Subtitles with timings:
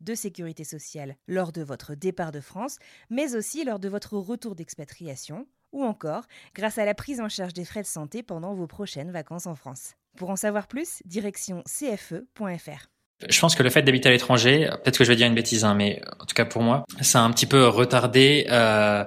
[0.00, 2.78] de sécurité sociale lors de votre départ de France,
[3.10, 7.52] mais aussi lors de votre retour d'expatriation, ou encore grâce à la prise en charge
[7.52, 9.94] des frais de santé pendant vos prochaines vacances en France.
[10.16, 12.88] Pour en savoir plus, direction cfe.fr.
[13.28, 15.64] Je pense que le fait d'habiter à l'étranger, peut-être que je vais dire une bêtise,
[15.64, 19.04] hein, mais en tout cas pour moi, ça a un petit peu retardé euh,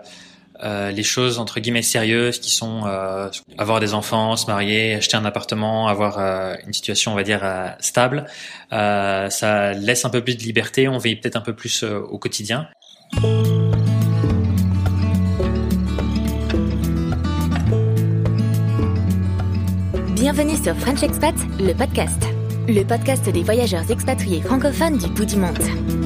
[0.64, 5.18] euh, les choses entre guillemets sérieuses qui sont euh, avoir des enfants, se marier, acheter
[5.18, 7.42] un appartement, avoir euh, une situation on va dire
[7.80, 8.26] stable.
[8.72, 12.68] Ça laisse un peu plus de liberté, on veille peut-être un peu plus au quotidien.
[20.16, 22.24] Bienvenue sur French Expat, le podcast.
[22.68, 26.03] Le podcast des voyageurs expatriés francophones du bout du monde.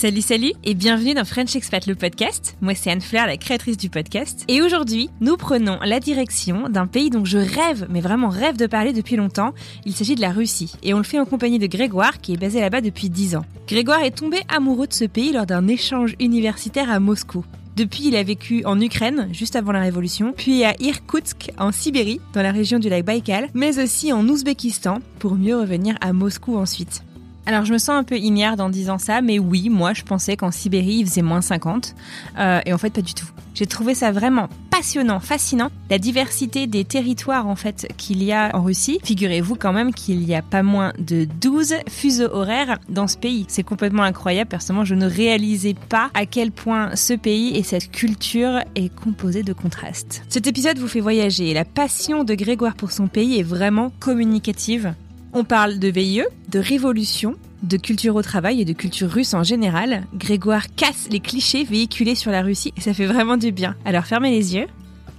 [0.00, 2.56] Salut, salut et bienvenue dans French Expat le podcast.
[2.62, 4.46] Moi, c'est Anne Fleur, la créatrice du podcast.
[4.48, 8.66] Et aujourd'hui, nous prenons la direction d'un pays dont je rêve, mais vraiment rêve de
[8.66, 9.52] parler depuis longtemps.
[9.84, 10.72] Il s'agit de la Russie.
[10.82, 13.44] Et on le fait en compagnie de Grégoire, qui est basé là-bas depuis 10 ans.
[13.68, 17.44] Grégoire est tombé amoureux de ce pays lors d'un échange universitaire à Moscou.
[17.76, 22.22] Depuis, il a vécu en Ukraine, juste avant la Révolution, puis à Irkoutsk, en Sibérie,
[22.32, 26.56] dans la région du lac Baïkal, mais aussi en Ouzbékistan, pour mieux revenir à Moscou
[26.56, 27.02] ensuite.
[27.46, 30.36] Alors je me sens un peu ignare en disant ça, mais oui, moi je pensais
[30.36, 31.94] qu'en Sibérie il faisait moins 50,
[32.38, 33.26] euh, et en fait pas du tout.
[33.54, 38.54] J'ai trouvé ça vraiment passionnant, fascinant, la diversité des territoires en fait qu'il y a
[38.54, 39.00] en Russie.
[39.02, 43.44] Figurez-vous quand même qu'il y a pas moins de 12 fuseaux horaires dans ce pays.
[43.48, 47.90] C'est complètement incroyable, personnellement je ne réalisais pas à quel point ce pays et cette
[47.90, 50.22] culture est composé de contrastes.
[50.28, 54.94] Cet épisode vous fait voyager, la passion de Grégoire pour son pays est vraiment communicative.
[55.32, 59.44] On parle de VIE, de révolution, de culture au travail et de culture russe en
[59.44, 60.06] général.
[60.14, 63.76] Grégoire casse les clichés véhiculés sur la Russie et ça fait vraiment du bien.
[63.84, 64.66] Alors fermez les yeux,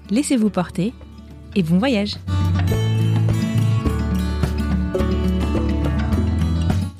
[0.10, 0.94] laissez-vous porter
[1.56, 2.16] et bon voyage.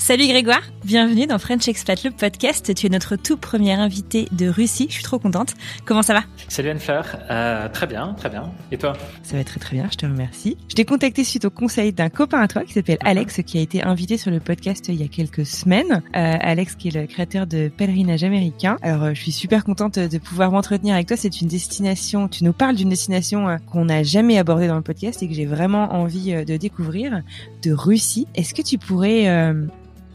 [0.04, 2.74] Salut Grégoire, bienvenue dans French Expat le podcast.
[2.74, 4.88] Tu es notre tout premier invité de Russie.
[4.90, 5.54] Je suis trop contente.
[5.86, 6.24] Comment ça va?
[6.48, 8.52] Salut Anne-Fleur, euh, très bien, très bien.
[8.72, 8.94] Et toi?
[9.22, 10.58] Ça va très très bien, je te remercie.
[10.70, 13.62] Je t'ai contacté suite au conseil d'un copain à toi qui s'appelle Alex, qui a
[13.62, 16.02] été invité sur le podcast il y a quelques semaines.
[16.16, 18.78] Euh, Alex qui est le créateur de Pèlerinage américain.
[18.82, 21.16] Alors euh, je suis super contente de pouvoir m'entretenir avec toi.
[21.16, 24.82] C'est une destination, tu nous parles d'une destination euh, qu'on n'a jamais abordée dans le
[24.82, 27.22] podcast et que j'ai vraiment envie euh, de découvrir,
[27.62, 28.26] de Russie.
[28.34, 29.28] Est-ce que tu pourrais...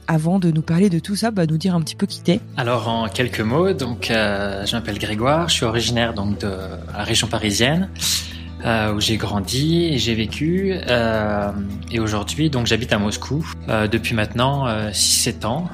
[0.09, 2.41] Avant de nous parler de tout ça, bah, nous dire un petit peu qui t'es.
[2.57, 6.51] Alors en quelques mots, donc euh, je m'appelle Grégoire, je suis originaire donc de
[6.93, 7.91] la région parisienne
[8.65, 11.53] euh, où j'ai grandi et j'ai vécu euh,
[11.93, 15.69] et aujourd'hui donc j'habite à Moscou euh, depuis maintenant 6-7 ans.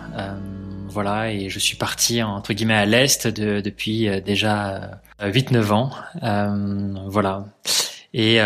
[0.89, 5.91] Voilà et je suis parti entre guillemets à l'est de, depuis déjà 8-9 ans.
[7.07, 7.47] Voilà.
[8.13, 8.41] Et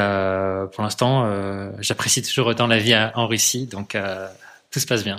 [0.72, 1.28] pour l'instant,
[1.80, 3.96] j'apprécie toujours autant la vie en Russie, donc
[4.70, 5.18] tout se passe bien.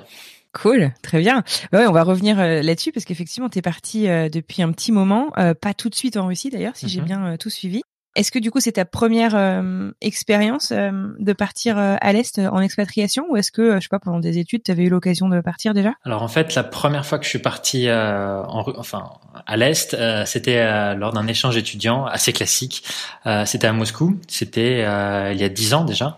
[0.54, 1.44] Cool, très bien.
[1.74, 4.92] Ouais, on va revenir euh, là-dessus parce qu'effectivement, tu es parti euh, depuis un petit
[4.92, 7.06] moment, euh, pas tout de suite en Russie d'ailleurs, si j'ai Mhm.
[7.06, 7.82] bien tout suivi.
[8.16, 12.40] Est-ce que du coup, c'est ta première euh, expérience euh, de partir euh, à l'Est
[12.40, 15.30] en expatriation ou est-ce que, je sais pas, pendant des études, tu avais eu l'occasion
[15.30, 15.92] de partir déjà?
[16.04, 19.12] Alors en fait, la première fois que je suis parti euh, en, enfin
[19.46, 22.84] à l'est, euh, c'était euh, lors d'un échange étudiant assez classique.
[23.28, 24.18] Euh, c'était à Moscou.
[24.28, 26.18] C'était euh, il y a dix ans déjà.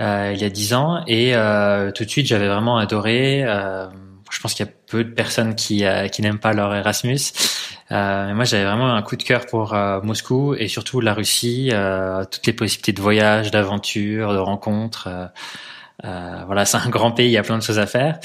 [0.00, 3.42] Euh, il y a dix ans et euh, tout de suite j'avais vraiment adoré.
[3.44, 3.86] Euh,
[4.30, 7.18] je pense qu'il y a peu de personnes qui qui n'aiment pas leur Erasmus.
[7.90, 9.74] Moi j'avais vraiment un coup de cœur pour
[10.04, 11.72] Moscou et surtout la Russie,
[12.30, 15.08] toutes les possibilités de voyage, d'aventure, de rencontres.
[16.02, 18.20] voilà, c'est un grand pays, il y a plein de choses à faire.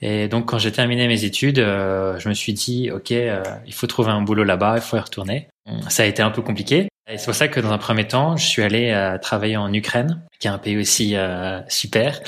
[0.00, 4.10] Et donc quand j'ai terminé mes études, je me suis dit ok, il faut trouver
[4.12, 5.48] un boulot là-bas, il faut y retourner.
[5.90, 6.89] Ça a été un peu compliqué.
[7.16, 10.22] C'est pour ça que dans un premier temps, je suis allé euh, travailler en Ukraine,
[10.38, 12.20] qui est un pays aussi euh, super,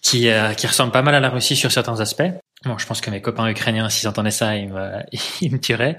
[0.00, 2.32] qui, euh, qui ressemble pas mal à la Russie sur certains aspects.
[2.66, 4.90] Bon, je pense que mes copains ukrainiens, s'ils entendaient ça, ils me,
[5.40, 5.96] ils me tueraient.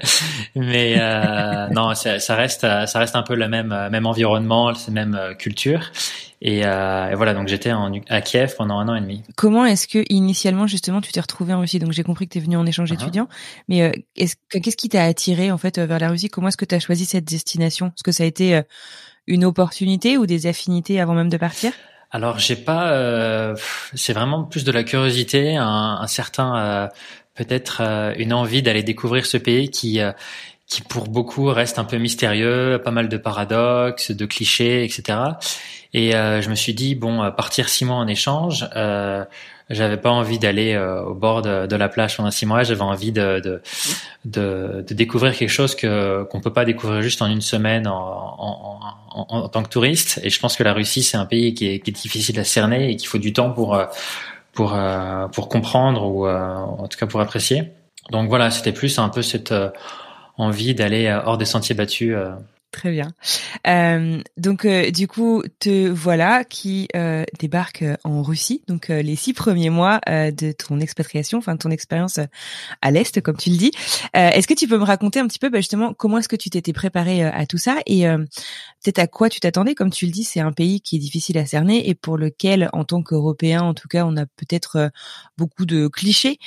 [0.54, 4.92] Mais euh, non, ça, ça, reste, ça reste un peu le même, même environnement, la
[4.92, 5.90] même culture.
[6.40, 7.72] Et, euh, et, voilà, donc j'étais
[8.08, 9.22] à Kiev pendant un an et demi.
[9.36, 11.80] Comment est-ce que initialement justement tu t'es retrouvé en Russie?
[11.80, 13.02] Donc j'ai compris que tu es venu en échange uh-huh.
[13.02, 13.28] étudiant,
[13.68, 16.28] mais euh, est-ce qu'est-ce qui t'a attiré en fait vers la Russie?
[16.28, 17.86] Comment est-ce que tu as choisi cette destination?
[17.88, 18.62] Est-ce que ça a été euh,
[19.26, 21.72] une opportunité ou des affinités avant même de partir?
[22.10, 23.54] Alors j'ai pas, euh,
[23.94, 26.88] c'est vraiment plus de la curiosité, un, un certain euh,
[27.34, 27.82] peut-être
[28.16, 30.00] une envie d'aller découvrir ce pays qui
[30.68, 35.18] qui pour beaucoup reste un peu mystérieux, pas mal de paradoxes, de clichés, etc.
[35.94, 39.24] Et euh, je me suis dit bon, euh, partir six mois en échange, euh,
[39.70, 42.62] j'avais pas envie d'aller euh, au bord de, de, la plage pendant six mois.
[42.62, 43.62] J'avais envie de de,
[44.24, 47.94] de, de, découvrir quelque chose que qu'on peut pas découvrir juste en une semaine en,
[47.96, 48.80] en,
[49.10, 50.20] en, en, tant que touriste.
[50.22, 52.44] Et je pense que la Russie c'est un pays qui est, qui est difficile à
[52.44, 53.78] cerner et qu'il faut du temps pour
[54.52, 54.76] pour
[55.32, 57.72] pour comprendre ou en tout cas pour apprécier.
[58.10, 59.52] Donc voilà, c'était plus un peu cette
[60.38, 62.16] envie d'aller hors des sentiers battus
[62.70, 63.12] Très bien.
[63.66, 68.62] Euh, donc euh, du coup, te voilà qui euh, débarque euh, en Russie.
[68.68, 72.20] Donc euh, les six premiers mois de ton expatriation, enfin de ton expérience
[72.82, 73.70] à l'est, comme tu le dis.
[74.12, 76.50] est-ce que tu peux me raconter un petit peu bah, justement comment est-ce que tu
[76.50, 79.74] t'étais préparé à tout ça et peut-être à quoi tu t'attendais?
[79.74, 82.68] Comme tu le dis, c'est un pays qui est difficile à cerner et pour lequel,
[82.74, 84.90] en tant qu'Européen, en tout cas, on a peut-être
[85.38, 86.38] beaucoup de clichés,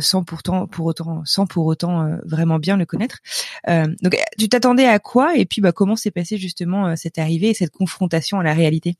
[0.00, 3.18] sans pourtant pour autant sans pour autant vraiment bien le connaître.
[3.66, 7.50] donc tu t'attendais à quoi et puis bah, comment s'est passée justement euh, cette arrivée
[7.50, 8.96] et cette confrontation à la réalité?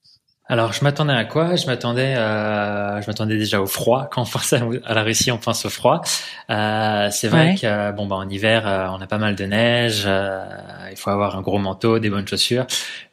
[0.48, 1.56] Alors, je m'attendais à quoi?
[1.56, 4.08] Je m'attendais, euh, je m'attendais déjà au froid.
[4.12, 4.60] Quand on pense à,
[4.94, 6.02] la Russie, on pense au froid.
[6.50, 10.04] Euh, c'est vrai que bon, bah, en hiver, euh, on a pas mal de neige.
[10.06, 10.44] Euh,
[10.88, 12.66] il faut avoir un gros manteau, des bonnes chaussures.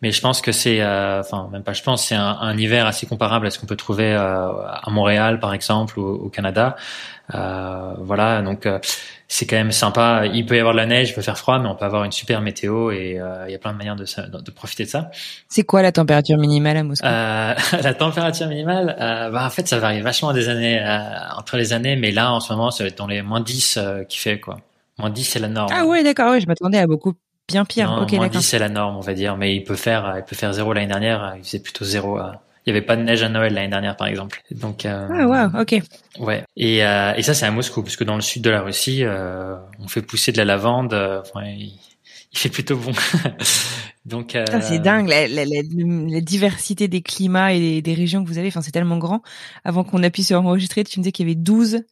[0.04, 1.74] Mais je pense que c'est, enfin, même pas.
[1.74, 5.40] Je pense, c'est un, un, hiver assez comparable à ce qu'on peut trouver à Montréal,
[5.40, 6.76] par exemple, ou au Canada.
[7.30, 8.68] Voilà, donc
[9.34, 10.28] c'est quand même sympa.
[10.32, 12.04] Il peut y avoir de la neige, il peut faire froid, mais on peut avoir
[12.04, 14.90] une super météo et euh, il y a plein de manières de, de, profiter de
[14.90, 15.10] ça.
[15.48, 17.08] C'est quoi la température minimale à Moscou?
[17.08, 21.00] Euh, La température minimale, euh, bah, en fait, ça varie vachement des années euh,
[21.36, 24.20] entre les années, mais là, en ce moment, c'est dans les moins 10 euh, qui
[24.20, 24.60] fait quoi.
[25.00, 25.74] Moins 10, c'est la norme.
[25.74, 27.14] Ah ouais, d'accord, ouais, je m'attendais à beaucoup
[27.48, 27.90] bien pire.
[27.90, 30.36] Non, moins 10, c'est la norme, on va dire, mais il peut faire, il peut
[30.36, 32.20] faire zéro l'année dernière, il faisait plutôt zéro
[32.66, 34.42] il y avait pas de neige à Noël l'année dernière, par exemple.
[34.52, 35.82] Donc, euh, ah wow, ok.
[36.20, 36.44] Ouais.
[36.56, 39.04] Et, euh, et ça, c'est à Moscou, parce que dans le sud de la Russie,
[39.04, 40.94] euh, on fait pousser de la lavande.
[40.94, 41.78] Euh, enfin, il,
[42.32, 42.94] il, fait plutôt bon.
[44.06, 48.38] Donc, euh, c'est dingue la, la, la, diversité des climats et des, régions que vous
[48.38, 48.48] avez.
[48.48, 49.22] Enfin, c'est tellement grand.
[49.66, 51.84] Avant qu'on appuie sur enregistrer, tu me disais qu'il y avait 12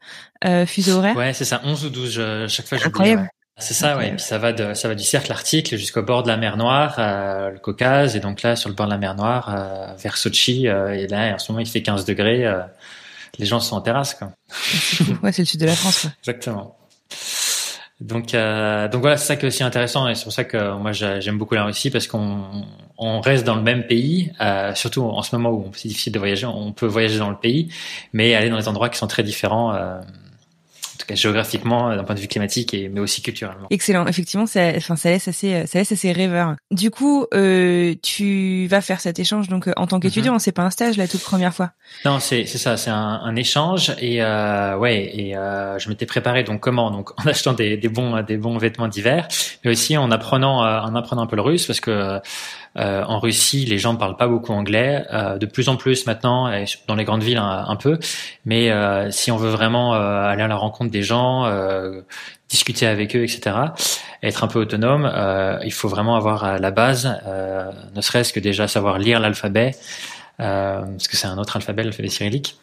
[0.46, 1.16] euh, fuseaux horaires.
[1.18, 2.48] Ouais, c'est ça, 11 ou 12.
[2.48, 3.30] chaque fois, Incroyable.
[3.62, 4.10] C'est ça, ouais.
[4.10, 6.58] Et puis ça va de ça va du cercle arctique jusqu'au bord de la mer
[6.58, 9.94] Noire, euh, le Caucase, et donc là sur le bord de la mer Noire, euh,
[9.98, 12.62] vers Sochi, euh, et là en ce moment il fait 15 degrés, euh,
[13.38, 14.31] les gens sont en terrasse quoi.
[15.24, 16.02] ouais, c'est le sud de la France.
[16.02, 16.12] Quoi.
[16.19, 16.75] Exactement.
[18.00, 20.74] Donc euh, donc voilà, c'est ça qui est aussi intéressant, et c'est pour ça que
[20.78, 22.66] moi j'aime beaucoup la Russie parce qu'on
[22.98, 24.31] on reste dans le même pays,
[24.74, 27.72] surtout en ce moment où c'est difficile de voyager, on peut voyager dans le pays,
[28.12, 30.02] mais aller dans des endroits qui sont très différents
[31.01, 33.68] tout cas géographiquement, euh, d'un point de vue climatique, et mais aussi culturellement.
[33.69, 34.07] Excellent.
[34.07, 36.56] Effectivement, ça, enfin, ça laisse assez, ça laisse assez rêveur.
[36.71, 40.51] Du coup, euh, tu vas faire cet échange donc euh, en tant qu'étudiant, mm c'est
[40.51, 41.71] pas un stage la toute première fois?
[42.06, 46.06] Non, c'est c'est ça, c'est un, un, échange et euh, ouais, et euh, je m'étais
[46.06, 46.89] préparé donc comment?
[46.89, 49.27] Donc en achetant des, des bons des bons vêtements d'hiver,
[49.63, 52.20] mais aussi en apprenant euh, en apprenant un peu le russe parce que
[52.78, 55.06] euh, en Russie, les gens ne parlent pas beaucoup anglais.
[55.12, 58.00] Euh, de plus en plus maintenant, et dans les grandes villes un, peu.
[58.46, 61.51] Mais euh, si on veut vraiment aller à la rencontre des gens,
[62.50, 63.56] discuter avec eux, etc.,
[64.24, 65.12] être un peu autonome,
[65.63, 67.22] il faut vraiment avoir la base,
[67.96, 69.72] ne serait-ce que déjà savoir lire l'alphabet,
[70.38, 72.58] parce que c'est un autre alphabet, l'alphabet cyrillique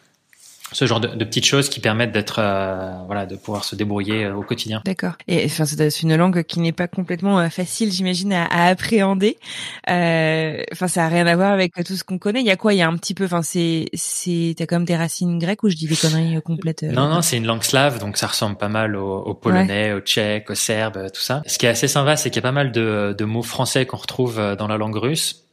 [0.73, 4.25] ce genre de, de, petites choses qui permettent d'être euh, voilà de pouvoir se débrouiller
[4.25, 4.83] euh, au quotidien.
[4.85, 5.15] D'accord.
[5.27, 9.39] Et enfin c'est une langue qui n'est pas complètement euh, facile j'imagine à, à, appréhender.
[9.87, 12.41] Enfin ça a rien à voir avec tout ce qu'on connaît.
[12.41, 12.75] Il y a quoi?
[12.75, 15.69] Il y a un petit peu enfin c'est c'est t'as comme des racines grecques ou
[15.69, 18.69] je dis des conneries complètes Non non c'est une langue slave donc ça ressemble pas
[18.69, 21.43] mal au, au polonais, au tchèque, au serbe tout ça.
[21.47, 23.87] Ce qui est assez sympa c'est qu'il y a pas mal de, de mots français
[23.87, 25.45] qu'on retrouve dans la langue russe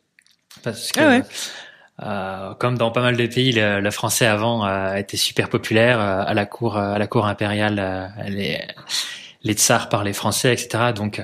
[0.63, 1.23] parce que ah ouais.
[2.03, 5.99] Euh, comme dans pas mal de pays, le, le français avant euh, été super populaire
[5.99, 8.11] euh, à la cour, à la cour impériale.
[8.27, 8.59] les,
[9.43, 10.91] les tsars parlaient français, etc.
[10.93, 11.23] Donc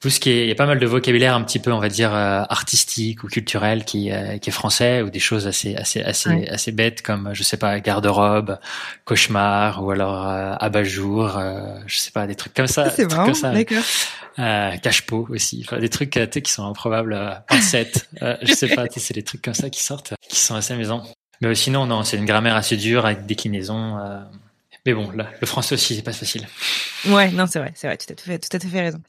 [0.00, 1.80] tout ce qui est, il y a pas mal de vocabulaire un petit peu, on
[1.80, 6.46] va dire, artistique ou culturel qui, qui est français ou des choses assez, assez, assez,
[6.48, 8.58] assez bêtes comme, je sais pas, garde-robe,
[9.04, 11.40] cauchemar ou alors abat-jour,
[11.86, 12.90] je sais pas, des trucs comme ça.
[12.90, 13.84] C'est marrant, d'accord
[14.38, 18.68] euh, cache-pot aussi, enfin, des trucs euh, qui sont improbables, euh, pincette, euh, je sais
[18.68, 21.02] pas, c'est des trucs comme ça qui sortent, qui sont assez amusants.
[21.40, 23.96] Mais sinon, non, c'est une grammaire assez dure avec déclinaison.
[24.88, 24.94] Euh...
[24.94, 26.46] Mais bon, là, le français aussi, c'est pas facile.
[27.08, 29.00] Ouais, non, c'est vrai, c'est vrai, tu as tout fait, tout à fait raison.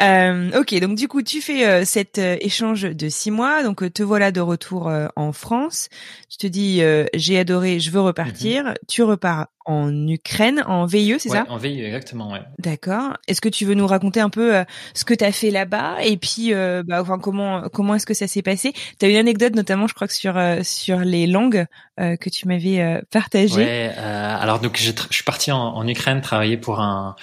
[0.00, 3.82] Euh, ok, donc du coup, tu fais euh, cet euh, échange de six mois, donc
[3.82, 5.88] euh, te voilà de retour en France.
[6.28, 6.82] Tu te dis,
[7.14, 8.64] j'ai adoré, je veux repartir.
[8.64, 8.74] Mhm.
[8.88, 11.46] Tu repars en Ukraine, en VIE, c'est ouais, ça?
[11.48, 12.40] En VIE, exactement, ouais.
[12.58, 13.14] D'accord.
[13.28, 15.96] Est-ce que tu veux nous raconter un peu ce que tu as fait là-bas?
[16.04, 18.72] Et puis, bah, enfin, comment comment est-ce que ça s'est passé?
[18.98, 21.66] Tu as une anecdote notamment, je crois que sur sur les langues
[21.98, 23.56] que tu m'avais partagé.
[23.56, 23.92] Ouais.
[23.96, 27.16] alors donc, je, je suis parti en, en Ukraine travailler pour un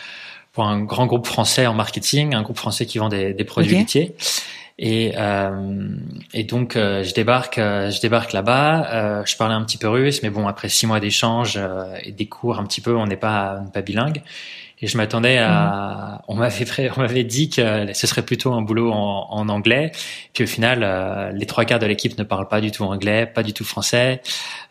[0.51, 3.75] pour un grand groupe français en marketing, un groupe français qui vend des, des produits
[3.75, 4.15] laitiers.
[4.83, 5.89] Et, euh,
[6.33, 8.87] et donc euh, je débarque, euh, je débarque là-bas.
[8.91, 11.59] Euh, je parlais un petit peu russe, mais bon après six mois d'échange
[12.03, 14.23] et des cours un petit peu, on n'est pas pas bilingue.
[14.83, 16.19] Et je m'attendais à, mhm.
[16.29, 19.91] on m'avait on m'avait dit que ce serait plutôt un boulot en, en anglais.
[20.33, 23.43] Puis au final, les trois quarts de l'équipe ne parlent pas du tout anglais, pas
[23.43, 24.23] du tout français,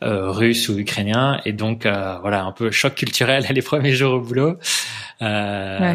[0.02, 1.40] russe ou ukrainien.
[1.44, 4.58] Et donc voilà, un peu choc culturel les premiers jours au boulot.
[5.22, 5.94] Euh,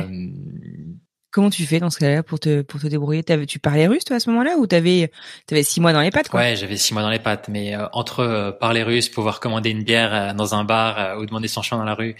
[1.36, 3.22] Comment tu fais dans ce cas-là pour te pour te débrouiller?
[3.46, 5.12] Tu parlais russe toi à ce moment-là ou t'avais
[5.52, 6.40] avais six mois dans les pattes quoi?
[6.40, 9.70] Ouais, j'avais six mois dans les pattes, mais euh, entre euh, parler russe, pouvoir commander
[9.72, 12.16] une bière dans un bar ou demander son chemin dans la rue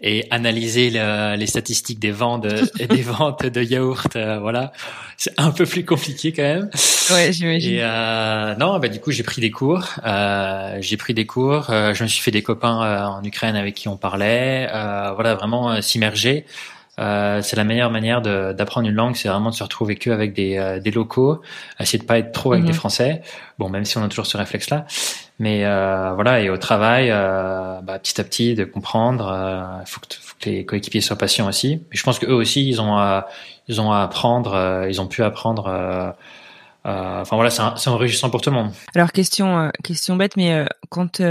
[0.00, 2.46] et analyser les statistiques des ventes
[2.90, 4.74] des ventes de yaourt, voilà,
[5.16, 6.70] c'est un peu plus compliqué quand même.
[7.10, 7.72] Ouais, j'imagine.
[7.72, 9.94] Et non, bah du coup j'ai pris des cours,
[10.80, 13.96] j'ai pris des cours, je me suis fait des copains en Ukraine avec qui on
[13.96, 16.44] parlait, voilà vraiment s'immerger.
[16.98, 20.32] Euh, c'est la meilleure manière d'apprendre une langue, c'est vraiment de se retrouver que avec
[20.32, 21.40] des, euh, des locaux,
[21.78, 22.76] essayer de pas être trop avec des mhm.
[22.76, 23.22] Français.
[23.58, 24.86] Bon, même si on a toujours ce réflexe-là,
[25.38, 26.40] mais euh, voilà.
[26.40, 29.32] Et au travail, euh, bah, petit à petit, de comprendre.
[29.80, 31.82] Il faut, que, faut que les coéquipiers soient patients aussi.
[31.90, 33.28] Mais je pense que eux aussi, ils ont à,
[33.68, 36.10] ils ont à apprendre, ils ont pu apprendre euh,
[36.84, 38.72] enfin voilà, c'est enrichissant pour tout le monde.
[38.94, 41.22] Alors question euh, question bête, mais euh, quand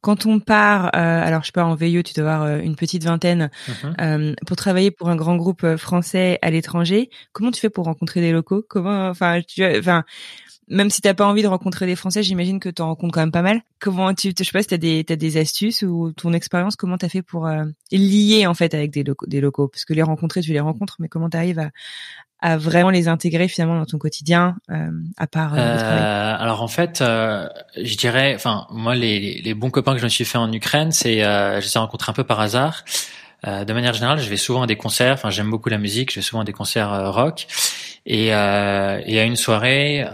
[0.00, 3.50] quand on part, alors je sais pas en VIE, tu dois avoir une petite vingtaine
[3.68, 4.34] mhm.
[4.46, 7.10] pour travailler pour un grand groupe français à l'étranger.
[7.32, 8.64] Comment tu fais pour rencontrer des locaux?
[8.68, 10.04] Comment, enfin, tu, enfin,
[10.72, 13.20] même si t'as pas envie de rencontrer des Français, j'imagine que tu en rencontres quand
[13.20, 13.60] même pas mal.
[13.80, 16.98] Comment tu, je sais pas si t'as des t'as des astuces ou ton expérience, comment
[16.98, 17.48] t'as fait pour
[17.90, 20.96] lier en fait avec des locaux, des locaux, parce que les rencontrer, tu les rencontres,
[20.98, 21.70] mais comment t'arrives à
[22.42, 26.68] à vraiment les intégrer finalement dans ton quotidien euh, à part euh, euh, alors en
[26.68, 27.48] fait euh,
[27.80, 30.90] je dirais enfin moi les, les bons copains que je me suis fait en Ukraine
[30.90, 32.84] c'est euh, je les ai rencontrés un peu par hasard
[33.46, 36.10] euh, de manière générale je vais souvent à des concerts enfin j'aime beaucoup la musique
[36.10, 37.46] je vais souvent à des concerts rock
[38.06, 40.04] et, et à une soirée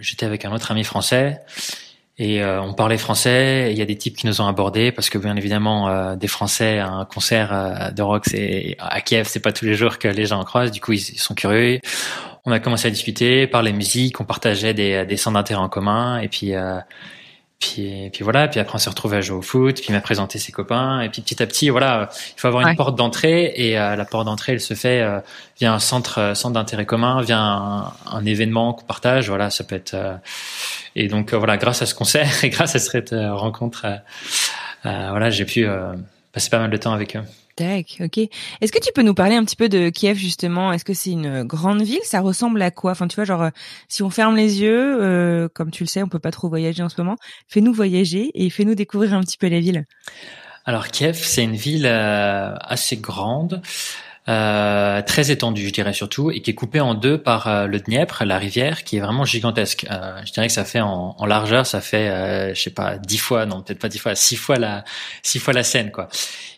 [0.00, 1.40] j'étais avec un autre ami français
[2.16, 3.72] et euh, on parlait français.
[3.72, 6.28] Il y a des types qui nous ont abordés parce que bien évidemment, euh, des
[6.28, 9.98] Français à un concert euh, de rock, c'est à Kiev, c'est pas tous les jours
[9.98, 10.70] que les gens en croisent.
[10.70, 11.80] Du coup, ils, sont curieux.
[12.44, 16.18] On a commencé à discuter, parler musique, on partageait des, des centres d'intérêt en commun,
[16.20, 16.52] et puis
[17.64, 20.02] puis, puis voilà, puis après on s'est retrouvé à jouer au foot, puis il m'a
[20.02, 23.54] présenté ses copains, et puis petit à petit, voilà, il faut avoir une porte d'entrée,
[23.56, 25.20] et euh, la porte d'entrée, elle se fait euh,
[25.58, 29.64] via un centre, euh, centre d'intérêt commun, via un, un événement qu'on partage, voilà, ça
[29.64, 29.96] peut être.
[30.94, 33.86] et donc voilà, grâce à ce concert et grâce à cette rencontre,
[34.82, 35.66] voilà, j'ai pu
[36.32, 37.22] passer pas mal de temps avec eux.
[37.56, 38.18] Tac, ok.
[38.60, 40.72] Est-ce que tu peux nous parler un petit peu de Kiev justement?
[40.72, 42.00] Est-ce que c'est une grande ville?
[42.02, 42.92] Ça ressemble à quoi?
[42.92, 43.50] Enfin, tu vois, genre, euh,
[43.88, 46.82] si on ferme les yeux, euh, comme tu le sais, on peut pas trop voyager
[46.82, 47.16] en ce moment.
[47.48, 49.84] Fais-nous voyager et fais-nous découvrir un petit peu la ville.
[50.64, 53.62] Alors Kiev, c'est une ville euh, assez grande.
[54.26, 57.78] Euh, très étendue, je dirais surtout, et qui est coupée en deux par euh, le
[57.78, 59.86] Dniepr, la rivière, qui est vraiment gigantesque.
[59.90, 62.96] Euh, je dirais que ça fait en, en largeur, ça fait, euh, je sais pas,
[62.96, 64.82] dix fois, non peut-être pas dix fois, six fois la,
[65.22, 66.08] six fois la Seine, quoi.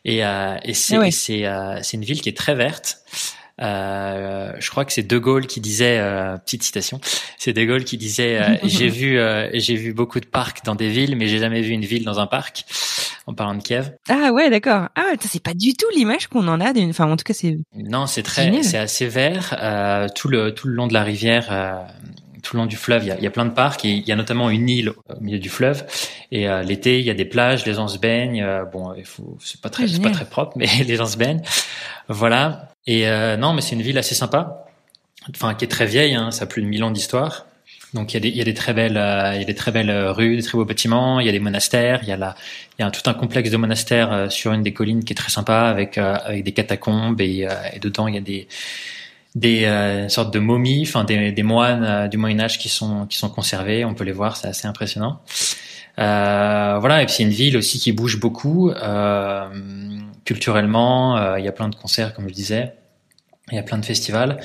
[0.04, 1.44] Et, et c'est, ah c'est,
[1.82, 2.98] c'est une ville qui est très verte.
[3.62, 7.00] Euh, je crois que c'est De Gaulle qui disait, euh, petite citation,
[7.38, 9.18] c'est De Gaulle qui disait, euh, j'ai vu,
[9.54, 12.20] j'ai vu beaucoup de parcs dans des villes, mais j'ai jamais vu une ville dans
[12.20, 12.64] un parc.
[13.28, 13.90] En parlant de Kiev.
[14.08, 14.86] Ah ouais, d'accord.
[14.94, 16.90] Ah ouais, c'est pas du tout l'image qu'on en a d'une.
[16.90, 17.56] Enfin, en tout cas, c'est.
[17.74, 19.50] Non, c'est très, c'est assez vert.
[20.14, 21.86] tout le tout le long de la rivière
[22.44, 23.84] tout le long du fleuve, il y a, il y a plein de parcs.
[23.84, 25.84] Et il y a notamment une île au milieu du fleuve.
[26.30, 28.46] Et l'été, il y a des plages, les gens se baignent.
[28.72, 31.42] bon, il faut, c'est pas très, c'est pas très propre, mais les gens se baignent.
[32.08, 32.75] Voilà.
[32.86, 34.64] Et euh, non, mais c'est une ville assez sympa,
[35.30, 37.46] enfin qui est très vieille, hein, ça a plus de 1000 ans d'histoire.
[37.94, 39.46] Donc il y a des, il y a des très belles, euh, il y a
[39.46, 41.18] des très belles rues, des très beaux bâtiments.
[41.20, 42.00] Il y a des monastères.
[42.02, 42.34] Il y a là,
[42.78, 45.16] il y a tout un complexe de monastères euh, sur une des collines qui est
[45.16, 48.48] très sympa avec avec des catacombes et, et dedans il y a des
[49.34, 53.28] des sortes de momies, enfin des, des moines du Moyen Âge qui sont qui sont
[53.28, 53.84] conservés.
[53.84, 55.20] On peut les voir, c'est assez impressionnant.
[55.96, 58.72] voilà, et puis c'est une ville aussi qui bouge beaucoup.
[60.26, 62.74] Euh, culturellement, euh, il y a plein de concerts, comme je disais,
[63.50, 64.40] il y a plein de festivals.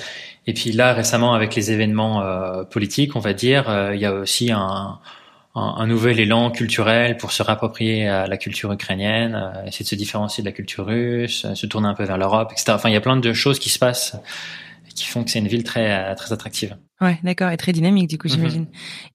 [0.47, 4.05] Et puis là, récemment, avec les événements euh, politiques, on va dire, euh, il y
[4.05, 4.99] a aussi un,
[5.55, 9.95] un, nouvel élan culturel pour se rapproprier à la culture ukrainienne, euh, essayer de se
[9.95, 12.73] différencier de la culture russe, se tourner un peu vers l'Europe, etc.
[12.73, 14.15] Enfin, il y a plein de choses qui se passent
[14.95, 16.75] qui font que c'est une ville très très attractive.
[17.01, 18.33] Ouais, d'accord, et très dynamique du coup, mhm.
[18.33, 18.65] j'imagine.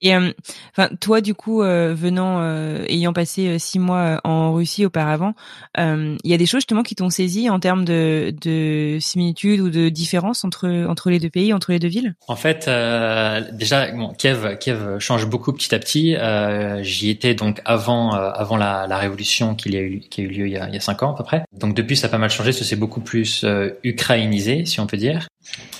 [0.03, 0.33] Et euh,
[0.73, 5.35] enfin, toi, du coup, euh, venant, euh, ayant passé six mois en Russie auparavant,
[5.79, 9.71] il y a des choses justement qui t'ont saisi en termes de, de similitudes ou
[9.71, 12.15] de différences entre entre les deux pays, entre les deux villes?
[12.27, 12.69] En fait,
[13.53, 16.17] déjà, bon, Kiev, Kiev change beaucoup petit à petit.
[16.83, 20.47] J'y étais donc avant avant la, la révolution qu'il a eu qui a eu lieu
[20.47, 21.45] il y a, il y a cinq ans à peu près.
[21.53, 23.45] Donc depuis, ça a pas mal changé, c'est beaucoup plus
[23.85, 25.29] ukrainisé, si on peut dire.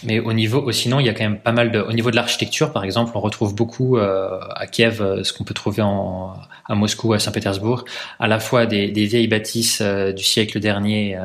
[0.05, 1.81] Mais au niveau, sinon, il y a quand même pas mal de.
[1.97, 5.45] Au niveau de l'architecture, par exemple, on retrouve beaucoup euh, à Kiev euh, ce qu'on
[5.45, 7.87] peut trouver à Moscou, à Saint-Pétersbourg,
[8.21, 11.19] à la fois des, vieilles bâtisses euh, du siècle dernier.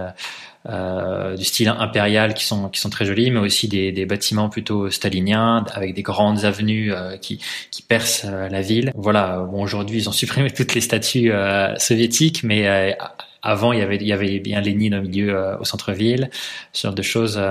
[0.66, 4.90] Du style impérial qui sont qui sont très jolis, mais aussi des, des bâtiments plutôt
[4.90, 8.94] staliniens avec des grandes avenues qui qui percent la ville.
[8.96, 9.40] Voilà.
[9.40, 11.34] Bon, aujourd'hui ils ont supprimé toutes les statues
[11.78, 12.96] soviétiques, mais
[13.42, 16.30] avant il y avait il y avait bien Lénine au milieu au centre-ville,
[16.74, 17.42] ce genre de choses.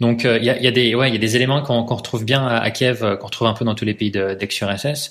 [0.00, 1.84] Donc il euh, y, a, y, a, des ouais il y a des éléments qu'on
[1.84, 5.10] retrouve bien à, Kiev euh, qu'on retrouve un peu dans tous les pays d'ex-URSS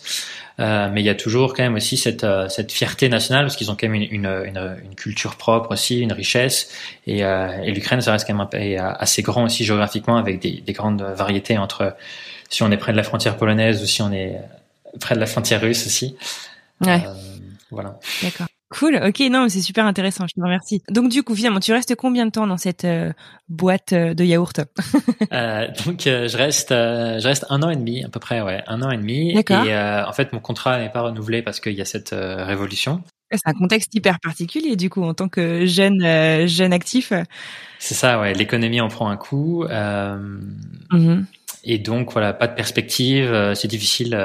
[0.59, 3.55] euh, mais il y a toujours quand même aussi cette euh, cette fierté nationale parce
[3.55, 6.71] qu'ils ont quand même une, une, une, culture propre aussi une richesse.
[7.07, 10.61] Et, et l'Ukraine ça reste quand même un pays assez grand aussi géographiquement avec des,
[10.61, 11.95] des, grandes variétés entre
[12.49, 14.39] si on est près de la frontière polonaise ou si on est
[14.99, 16.15] près de la frontière russe aussi.
[16.81, 17.01] Ouais.
[17.71, 17.99] voilà.
[18.23, 20.83] D'accord Cool, ok, non, c'est super intéressant, je te remercie.
[20.89, 23.13] Donc du coup, finalement, tu restes combien de temps dans cette euh,
[23.47, 24.59] boîte euh, de yaourt?
[25.31, 28.81] Euh, Donc je reste, je reste un an et demi à peu près, ouais, un
[28.81, 29.33] an et demi.
[29.33, 29.65] D'accord.
[29.65, 33.01] Et en fait, mon contrat n'est pas renouvelé parce qu'il y a cette révolution.
[33.31, 37.11] C'est un contexte hyper particulier du coup en tant que jeune jeune actif.
[37.79, 38.33] C'est ça, ouais.
[38.33, 39.65] L'économie en prend un coup.
[39.65, 41.25] Mm-hmm.
[41.63, 43.53] Et donc voilà, pas de perspective.
[43.55, 44.15] c'est difficile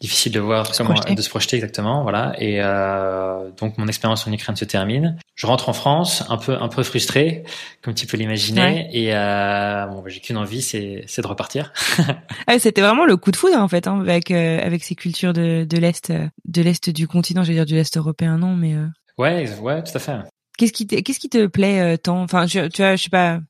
[0.00, 2.34] difficile de voir comment de se projeter exactement voilà.
[2.38, 5.18] Et euh, donc mon expérience en Ukraine se termine.
[5.34, 7.44] Je rentre en France un peu un peu frustré
[7.82, 8.88] comme tu peux l'imaginer.
[8.92, 11.72] Et euh, bon j'ai qu'une envie c'est c'est de repartir.
[12.46, 15.32] Ah, c'était vraiment le coup de foudre en fait hein, avec euh, avec ces cultures
[15.32, 17.42] de de l'est de l'est du continent.
[17.44, 18.86] Je vais dire du l'est européen non mais euh...
[19.18, 20.16] ouais ouais tout à fait.
[20.58, 22.22] Qu'est-ce qui qu'est-ce qui te plaît euh, tant?
[22.22, 23.40] Enfin tu vois je sais pas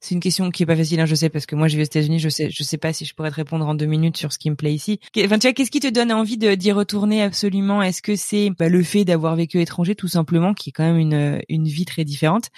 [0.00, 1.82] c'est une question qui est pas facile, hein, je sais, parce que moi, j'ai vu
[1.82, 4.16] aux États-Unis, je sais, je sais pas si je pourrais te répondre en deux minutes
[4.16, 5.00] sur ce qui me plaît ici.
[5.16, 7.82] Enfin, tu vois, qu'est-ce qui te donne envie d'y retourner absolument?
[7.82, 10.98] Est-ce que c'est bah, le fait d'avoir vécu étranger, tout simplement, qui est quand même
[10.98, 12.50] une une vie très différente?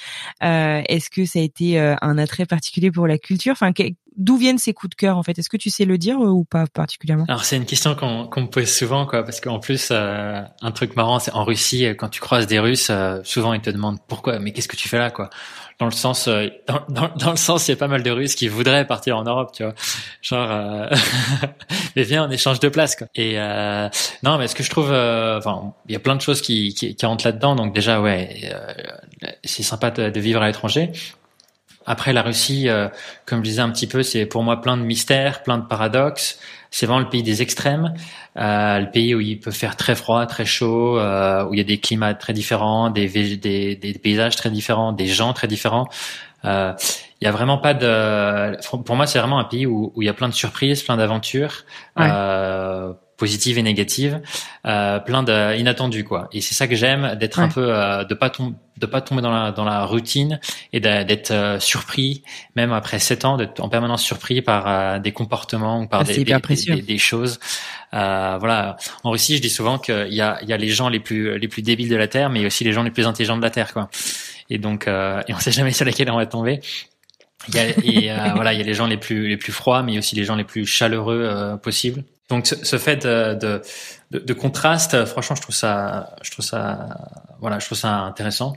[0.43, 3.53] Euh, Est-ce que ça a été euh, un attrait particulier pour la culture?
[3.53, 3.73] Enfin,
[4.17, 5.39] d'où viennent ces coups de cœur en fait?
[5.39, 7.25] Est-ce que tu sais le dire euh, ou pas particulièrement?
[7.29, 10.97] Alors c'est une question qu'on me pose souvent quoi, parce qu'en plus euh, un truc
[10.97, 12.91] marrant, c'est en Russie quand tu croises des Russes,
[13.25, 15.31] souvent ils te demandent pourquoi, mais qu'est-ce que tu fais là quoi?
[15.81, 16.49] Dans le sens euh,
[16.91, 19.25] dans, dans, le sens il y a pas mal de Russes qui voudraient partir en
[19.25, 19.73] Europe tu vois.
[20.21, 20.87] Genre euh...
[21.97, 23.07] mais viens on échange de place quoi.
[23.15, 23.89] Et euh...
[24.23, 26.75] non mais ce que je trouve euh, enfin il y a plein de choses qui
[26.75, 30.93] qui, qui rentrent là dedans donc déjà ouais euh, c'est sympa de, vivre à l'étranger
[31.91, 32.69] après la Russie
[33.27, 36.39] comme je disais un petit peu c'est pour moi plein de mystères plein de paradoxes
[36.71, 37.95] c'est vraiment le pays des extrêmes,
[38.37, 41.61] euh, le pays où il peut faire très froid, très chaud, euh, où il y
[41.61, 45.89] a des climats très différents, des, des, des paysages très différents, des gens très différents.
[46.45, 46.73] Euh,
[47.21, 48.57] il y a vraiment pas de.
[48.85, 50.97] Pour moi, c'est vraiment un pays où, où il y a plein de surprises, plein
[50.97, 51.65] d'aventures.
[51.99, 54.23] Euh, positives et négatives,
[54.65, 56.29] euh, plein d'inattendus quoi.
[56.33, 59.21] Et c'est ça que j'aime, d'être un peu, euh, de pas tomber, de pas tomber
[59.21, 60.41] dans la dans la routine
[60.73, 62.23] et d'être euh, surpris,
[62.57, 66.05] même après sept ans, d'être en permanence surpris par euh, des comportements ou par ah,
[66.05, 67.39] des, des, des, choses.
[67.93, 68.79] Euh, voilà.
[69.05, 71.39] En Russie, je dis souvent qu'il y a il y a les gens les plus
[71.39, 73.07] les plus débiles de la terre, mais il y a aussi les gens les plus
[73.07, 73.91] intelligents de la terre quoi.
[74.49, 76.61] Et donc, et on sait jamais sur lesquels on va tomber.
[77.49, 79.83] Il y a, et, voilà, il y a les gens les plus les plus froids,
[79.83, 82.03] mais il y a aussi les gens les plus chaleureux euh, possibles.
[82.31, 83.35] Donc ce, fait de,
[84.11, 86.89] de, de, contraste, franchement, je trouve ça, je trouve ça,
[87.41, 88.55] voilà, je trouve ça intéressant.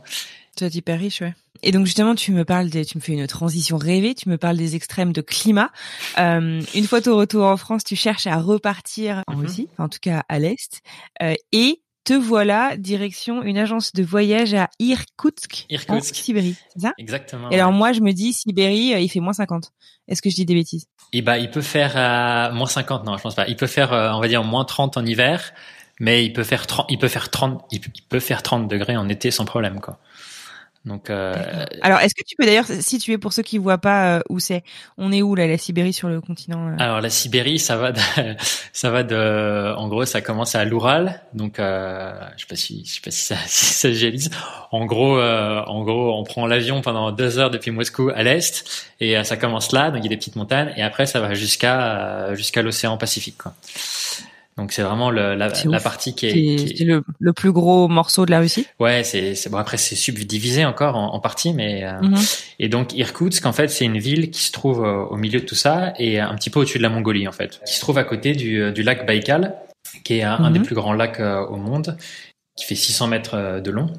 [0.55, 1.33] C'est hyper riche, ouais.
[1.63, 4.13] Et donc justement, tu me parles, des, tu me fais une transition rêvée.
[4.13, 5.71] Tu me parles des extrêmes de climat.
[6.19, 9.41] Euh, une fois ton retour en France, tu cherches à repartir en mhm.
[9.41, 10.81] Russie, en tout cas à l'est,
[11.21, 15.91] euh, et te voilà direction une agence de voyage à Irkoutsk, Irkoutsk.
[15.91, 16.93] en Sibérie, c'est ça?
[16.97, 17.49] Exactement.
[17.49, 19.71] Et alors moi, je me dis Sibérie, euh, il fait moins 50.
[20.07, 20.87] Est-ce que je dis des bêtises?
[21.13, 23.47] Eh bah, il peut faire euh, moins 50, non, je pense pas.
[23.47, 25.53] Il peut faire, euh, on va dire, moins 30 en hiver,
[25.99, 29.07] mais il peut faire 30, il peut faire 30, il peut faire 30 degrés en
[29.07, 29.99] été sans problème, quoi.
[30.85, 31.33] Donc, euh...
[31.81, 34.63] alors, est-ce que tu peux d'ailleurs situer pour ceux qui voient pas euh, où c'est
[34.97, 36.75] On est où là, la Sibérie sur le continent euh?
[36.77, 37.99] Alors la Sibérie, ça va, de,
[38.73, 42.83] ça va de, en gros, ça commence à l'Oural, donc euh, je sais pas si,
[42.85, 44.29] je sais pas si ça, si ça.
[44.71, 48.65] En gros, euh, en gros, on prend l'avion pendant deux heures depuis Moscou à l'est,
[48.99, 51.33] et ça commence là, donc il y a des petites montagnes, et après ça va
[51.33, 53.37] jusqu'à jusqu'à l'océan Pacifique.
[53.37, 53.53] Quoi.
[54.57, 57.87] Donc c'est vraiment le, la, la partie qui est, qui est, le, le, plus gros
[57.87, 58.67] morceau de la Russie.
[58.79, 62.19] Ouais, c'est bon après c'est subdivisé encore en, en partie, mais euh, mhm.
[62.59, 65.55] et donc Irkoutsk en fait c'est une ville qui se trouve au milieu de tout
[65.55, 68.03] ça et un petit peu au-dessus de la Mongolie en fait, qui se trouve à
[68.03, 69.55] côté du, du lac Baïkal,
[70.03, 70.65] qui est un, des mhm.
[70.65, 71.97] plus grands lacs au monde,
[72.55, 73.91] qui fait 600 mètres de long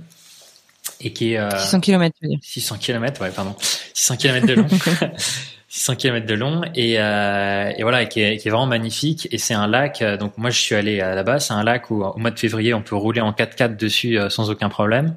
[1.00, 2.16] et qui est 600 km.
[2.42, 3.56] 600 km, ouais pardon,
[3.94, 4.66] 600 km de long.
[5.74, 9.26] 600 km de long et, euh, et voilà qui est, qui est, vraiment magnifique.
[9.32, 11.40] Et c'est un lac euh, donc moi je suis allé à là-bas.
[11.40, 14.30] C'est un lac où au mois de février on peut rouler en 4x4 dessus euh,
[14.30, 15.16] sans aucun problème.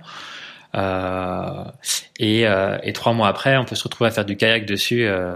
[0.74, 1.64] Euh,
[2.20, 5.06] et, euh, et trois mois après on peut se retrouver à faire du kayak dessus
[5.06, 5.36] euh,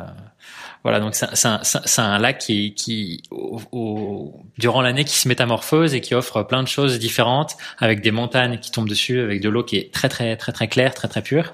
[0.83, 5.93] voilà, donc c'est un, un, un, lac qui, qui au, durant l'année, qui se métamorphose
[5.93, 9.49] et qui offre plein de choses différentes, avec des montagnes qui tombent dessus, avec de
[9.49, 11.53] l'eau qui est très très très très claire, très très pure,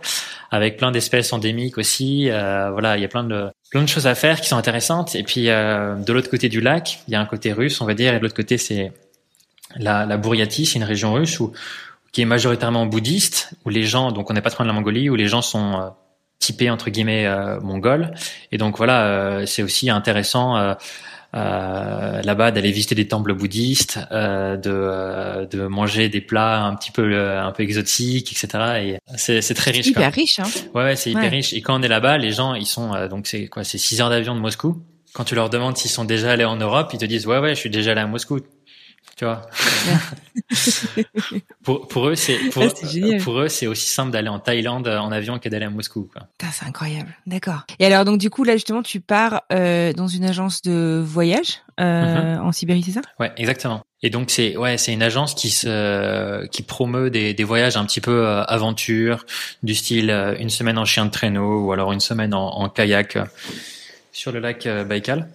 [0.50, 2.30] avec plein d'espèces endémiques aussi.
[2.30, 5.16] Euh, voilà, il y a plein de plein de choses à faire qui sont intéressantes.
[5.16, 7.86] Et puis euh, de l'autre côté du lac, il y a un côté russe, on
[7.86, 8.92] va dire, et de l'autre côté c'est
[9.76, 11.54] la, la Bouriatie, c'est une région russe où
[12.12, 15.10] qui est majoritairement bouddhiste, où les gens, donc on n'est pas loin de la Mongolie,
[15.10, 15.90] où les gens sont euh,
[16.40, 18.14] typé entre guillemets euh, mongol.
[18.52, 20.76] Et donc voilà, euh, c'est aussi intéressant
[21.38, 26.76] euh, euh, là-bas d'aller visiter des temples bouddhistes, euh, de, de manger des plats un
[26.76, 28.64] petit peu un peu exotiques, etc.
[28.82, 29.88] Et c'est, c'est très riche.
[29.88, 30.48] Hyper riche, hein.
[30.74, 31.54] Ouais, ouais c'est hyper riche.
[31.54, 34.10] Et quand on est là-bas, les gens, ils sont donc c'est quoi, c'est six heures
[34.10, 34.82] d'avion de Moscou.
[35.14, 37.56] Quand tu leur demandes s'ils sont déjà allés en Europe, ils te disent ouais ouais,
[37.56, 38.40] je suis déjà allé à Moscou
[39.16, 39.50] tu vois.
[41.64, 42.64] pour, pour eux, c'est pour,
[43.24, 46.10] pour, eux, c'est aussi simple d'aller en Thaïlande en avion que d'aller à Moscou.
[46.12, 46.28] Quoi.
[46.52, 47.66] C'est incroyable, d'accord.
[47.80, 51.62] Et alors donc du coup là justement tu pars euh, dans une agence de voyage
[51.80, 52.40] euh, mm-hmm.
[52.42, 53.02] en Sibérie, c'est ça?
[53.20, 53.82] Ouais, exactement.
[54.04, 57.86] Et donc c'est ouais, c'est une agence qui se qui promeut des, des voyages un
[57.86, 59.26] petit peu euh, aventure,
[59.64, 62.70] du style euh, une semaine en chien de traîneau ou alors une semaine en, en
[62.70, 63.18] kayak
[64.12, 65.28] sur le lac Baïkal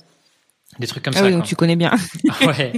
[0.82, 1.24] des trucs comme ah ça.
[1.24, 1.92] Oui, donc tu connais bien.
[2.46, 2.72] ouais.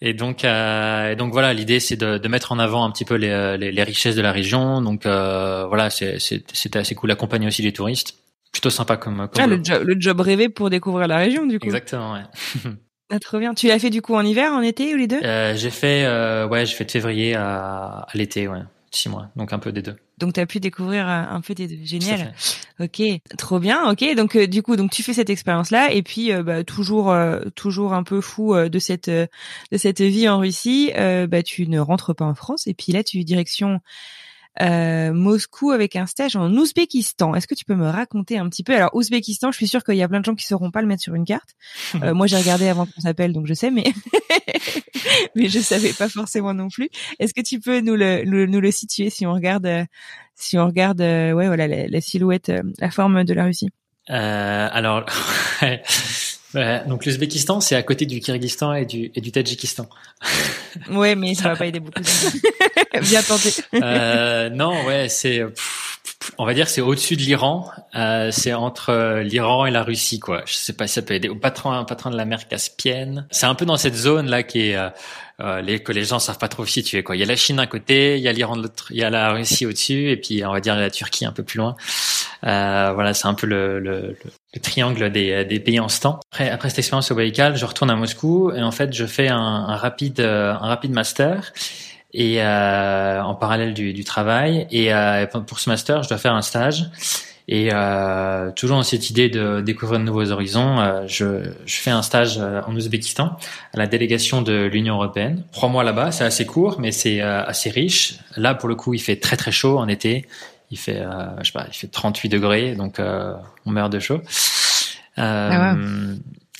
[0.00, 3.04] Et donc, euh, et donc voilà, l'idée c'est de, de, mettre en avant un petit
[3.04, 4.80] peu les, les, les richesses de la région.
[4.80, 7.10] Donc euh, voilà, c'est c'est assez cool.
[7.10, 8.14] Accompagner aussi les touristes.
[8.52, 9.28] Plutôt sympa comme.
[9.28, 11.66] comme ah, le, job, le job rêvé pour découvrir la région du coup.
[11.66, 12.14] Exactement.
[12.14, 12.22] Ouais.
[13.10, 13.52] ah, trop bien.
[13.54, 15.20] Tu l'as fait du coup en hiver, en été ou les deux?
[15.22, 19.30] Euh, J'ai fait, euh, ouais, j'ai fait de février à, à l'été, ouais, six mois,
[19.36, 19.96] donc un peu des deux.
[20.18, 22.34] Donc tu as pu découvrir euh, un peu des génial.
[22.80, 23.02] Ok,
[23.36, 23.90] trop bien.
[23.90, 26.64] Ok, donc euh, du coup donc tu fais cette expérience là et puis euh, bah,
[26.64, 27.14] toujours
[27.54, 29.28] toujours un peu fou de cette de
[29.76, 33.22] cette vie en Russie, bah tu ne rentres pas en France et puis là tu
[33.24, 33.80] direction
[34.62, 37.34] euh, Moscou avec un stage en Ouzbékistan.
[37.34, 38.74] Est-ce que tu peux me raconter un petit peu?
[38.74, 40.86] Alors Ouzbékistan, je suis sûre qu'il y a plein de gens qui sauront pas le
[40.86, 41.50] mettre sur une carte.
[42.02, 43.84] Euh, moi, j'ai regardé avant qu'on s'appelle, donc je sais, mais
[45.34, 46.88] mais je savais pas forcément non plus.
[47.18, 49.84] Est-ce que tu peux nous le, nous le situer si on regarde euh,
[50.34, 53.70] si on regarde ouais voilà la, silhouette, la forme de la Russie?
[54.08, 55.04] Alors
[56.54, 59.88] donc l'Ouzbékistan, c'est à côté du Kyrgyzstan et du, et du Tadjikistan.
[60.90, 62.00] ouais, mais ça va pas aider beaucoup.
[63.02, 63.50] Bien tenté.
[63.74, 65.42] euh, non, ouais, c'est,
[66.38, 67.70] on va dire, c'est au-dessus de l'Iran.
[67.94, 70.42] Euh, c'est entre l'Iran et la Russie, quoi.
[70.46, 71.28] Je sais pas si ça peut aider.
[71.28, 73.26] Au patron, patron de la mer Caspienne.
[73.30, 74.88] C'est un peu dans cette zone là qui est euh,
[75.40, 77.02] euh, les, que les gens savent pas trop situer.
[77.02, 77.16] Quoi.
[77.16, 79.04] Il y a la Chine d'un côté, il y a l'Iran de l'autre, il y
[79.04, 81.76] a la Russie au-dessus, et puis on va dire la Turquie un peu plus loin.
[82.44, 84.16] Euh, voilà, c'est un peu le, le,
[84.54, 86.20] le triangle des, des, pays en ce temps.
[86.32, 89.28] Après, après cette expérience au Baïkal, je retourne à Moscou et en fait, je fais
[89.28, 91.52] un, un rapide, euh, un rapide master
[92.12, 94.66] et euh, en parallèle du, du travail.
[94.70, 96.86] Et euh, pour ce master, je dois faire un stage.
[97.48, 101.92] Et euh, toujours dans cette idée de découvrir de nouveaux horizons, euh, je, je, fais
[101.92, 103.36] un stage euh, en Ouzbékistan
[103.72, 105.44] à la délégation de l'Union européenne.
[105.52, 108.14] Trois mois là-bas, c'est assez court, mais c'est euh, assez riche.
[108.36, 110.26] Là, pour le coup, il fait très très chaud en été.
[110.70, 111.02] Il fait,
[111.40, 114.20] je sais pas, il fait 38 degrés, donc on meurt de chaud.
[115.16, 115.74] Ah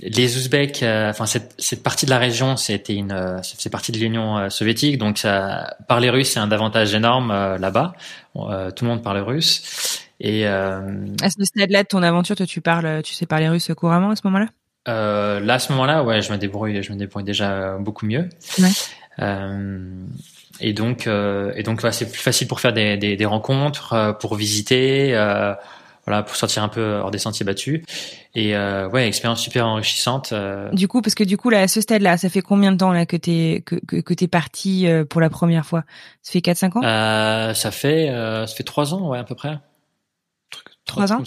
[0.03, 4.51] les Ouzbeks, enfin cette, cette, partie de la région, c'était une, c'est partie de l'Union
[4.51, 7.95] soviétique, donc ça, parler russe, c'est un avantage énorme là-bas.
[8.35, 10.03] tout le monde parle russe.
[10.21, 13.71] Et euh, à ce stade-là de ton aventure, toi, tu parles, tu sais parler russe
[13.77, 14.47] couramment à ce moment-là?
[14.89, 18.29] Euh, Là, à ce moment-là, ouais, je me débrouille, je me débrouille déjà beaucoup mieux.
[18.59, 18.69] Ouais.
[19.21, 20.05] Euh,
[20.61, 23.93] et donc, euh, et donc, ouais, c'est plus facile pour faire des, des, des rencontres,
[23.93, 25.55] euh, pour visiter, euh,
[26.07, 27.83] voilà, pour sortir un peu hors des sentiers battus.
[28.35, 30.33] Et euh, ouais, expérience super enrichissante.
[30.73, 32.93] Du coup, parce que du coup, là, à ce stade-là, ça fait combien de temps
[32.93, 35.85] là que t'es que que, que t'es parti pour la première fois?
[36.23, 37.55] Ça fait 4-5 ans?
[37.55, 38.09] Ça fait
[38.47, 39.59] ça fait trois ans, ouais, à peu près.
[40.87, 41.23] Trois ans.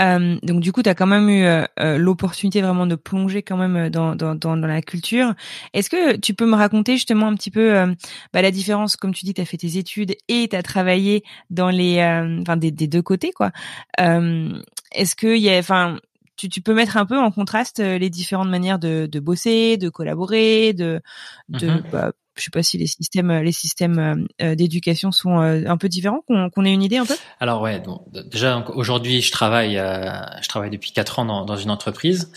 [0.00, 3.42] Euh, donc du coup, tu as quand même eu euh, euh, l'opportunité vraiment de plonger
[3.42, 5.32] quand même euh, dans, dans, dans, dans la culture.
[5.72, 7.94] Est-ce que tu peux me raconter justement un petit peu
[8.32, 11.22] bah, la différence, comme tu dis, tu as fait tes études et tu as travaillé
[11.50, 12.02] dans les,
[12.42, 13.52] enfin des, des, deux côtés, quoi.
[13.98, 15.98] Est-ce que y a, enfin,
[16.36, 19.88] tu, tu peux mettre un peu en contraste les différentes manières de, de bosser, de
[19.88, 21.00] collaborer, de,
[21.48, 21.82] de Mhm.
[21.92, 25.88] bah, je sais pas si les systèmes les systèmes euh, d'éducation sont euh, un peu
[25.88, 27.14] différents, qu'on ait une idée un peu?
[27.40, 30.10] Alors ouais, d- déjà aujourd'hui je travaille, euh,
[30.42, 32.30] je travaille depuis quatre ans dans, dans une entreprise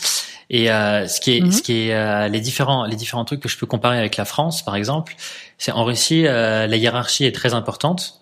[0.48, 1.52] et euh, ce qui est, Mhm.
[1.52, 4.24] ce qui est euh, les différents, les différents trucs que je peux comparer avec la
[4.24, 5.14] France par exemple,
[5.58, 8.20] c'est en Russie euh, la hiérarchie est très importante.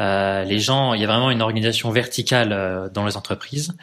[0.00, 3.74] Euh, les gens, il y a vraiment une organisation verticale euh, dans les entreprises,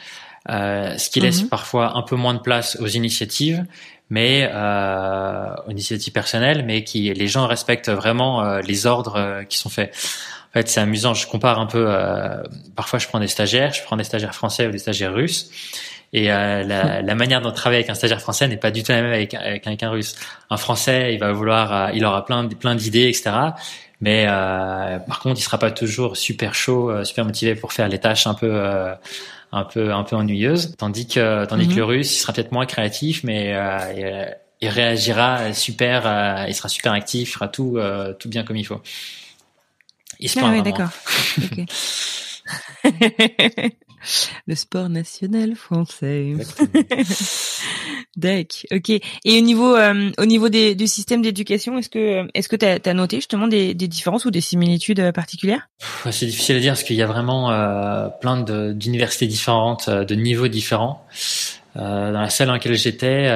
[0.50, 1.48] euh, ce qui laisse Mhm.
[1.48, 3.64] parfois un peu moins de place aux initiatives,
[4.12, 9.42] mais euh, aux initiatives personnelles, mais qui les gens respectent vraiment euh, les ordres euh,
[9.44, 9.90] qui sont faits.
[10.50, 11.14] En fait, c'est amusant.
[11.14, 11.86] Je compare un peu.
[11.88, 12.42] euh,
[12.76, 15.50] parfois, je prends des stagiaires, je prends des stagiaires français ou des stagiaires russes,
[16.12, 18.92] et euh, la, la manière dont travailler avec un stagiaire français n'est pas du tout
[18.92, 20.14] la même avec, avec, avec un russe.
[20.50, 23.30] Un français, il va vouloir, euh, il aura plein, plein d'idées, etc.
[24.02, 27.98] Mais euh, par contre, il sera pas toujours super chaud, super motivé pour faire les
[27.98, 28.92] tâches un peu, euh,
[29.52, 30.74] un peu, un peu ennuyeuses.
[30.78, 31.70] Tandis que, tandis Mhm.
[31.72, 33.78] que le russe, il sera peut-être moins créatif, mais euh,
[34.60, 38.44] il, il réagira super, euh, il sera super actif, il fera tout, euh, tout bien
[38.44, 38.80] comme il faut.
[40.20, 40.88] Histoire Ah oui, d'accord.
[42.84, 42.92] Ok.
[44.46, 46.34] Le sport national français.
[48.16, 48.62] D'accord.
[48.72, 48.90] Ok.
[48.90, 52.78] Et au niveau, euh, au niveau des, du système d'éducation, est-ce que, est-ce que t'as
[52.84, 55.68] as noté justement des, des différences ou des similitudes euh, particulières?
[56.10, 60.14] C'est difficile à dire parce qu'il y a vraiment euh, plein d'universités différentes, euh, de
[60.14, 61.06] niveaux différents.
[61.76, 63.30] Euh, dans la salle dans laquelle j'étais,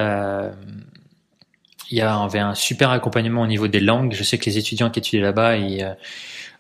[1.91, 4.13] il y avait un super accompagnement au niveau des langues.
[4.13, 5.97] Je sais que les étudiants qui étudiaient là-bas, ils,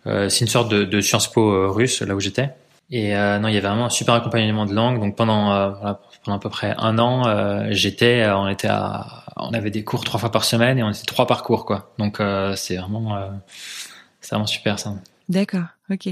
[0.04, 2.50] c'est une sorte de, de Sciences Po russe là où j'étais.
[2.90, 5.00] Et euh, non, il y avait vraiment un super accompagnement de langue.
[5.00, 5.92] Donc pendant euh,
[6.24, 9.84] pendant à peu près un an, euh, j'étais, euh, on était à, on avait des
[9.84, 11.92] cours trois fois par semaine et on était trois par cours quoi.
[11.98, 12.18] Donc
[12.56, 13.18] c'est vraiment,
[14.20, 14.94] c'est vraiment super ça.
[15.28, 15.64] D'accord.
[15.90, 16.08] Ok.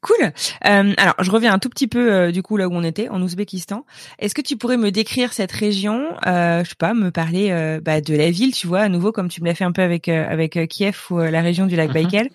[0.00, 0.32] Cool.
[0.66, 3.08] Euh, alors, je reviens un tout petit peu euh, du coup là où on était,
[3.08, 3.84] en Ouzbékistan.
[4.18, 7.80] Est-ce que tu pourrais me décrire cette région euh, Je sais pas, me parler euh,
[7.80, 9.82] bah, de la ville, tu vois, à nouveau comme tu me l'as fait un peu
[9.82, 11.92] avec euh, avec euh, Kiev ou la région du lac.
[11.92, 12.28] Baïkal.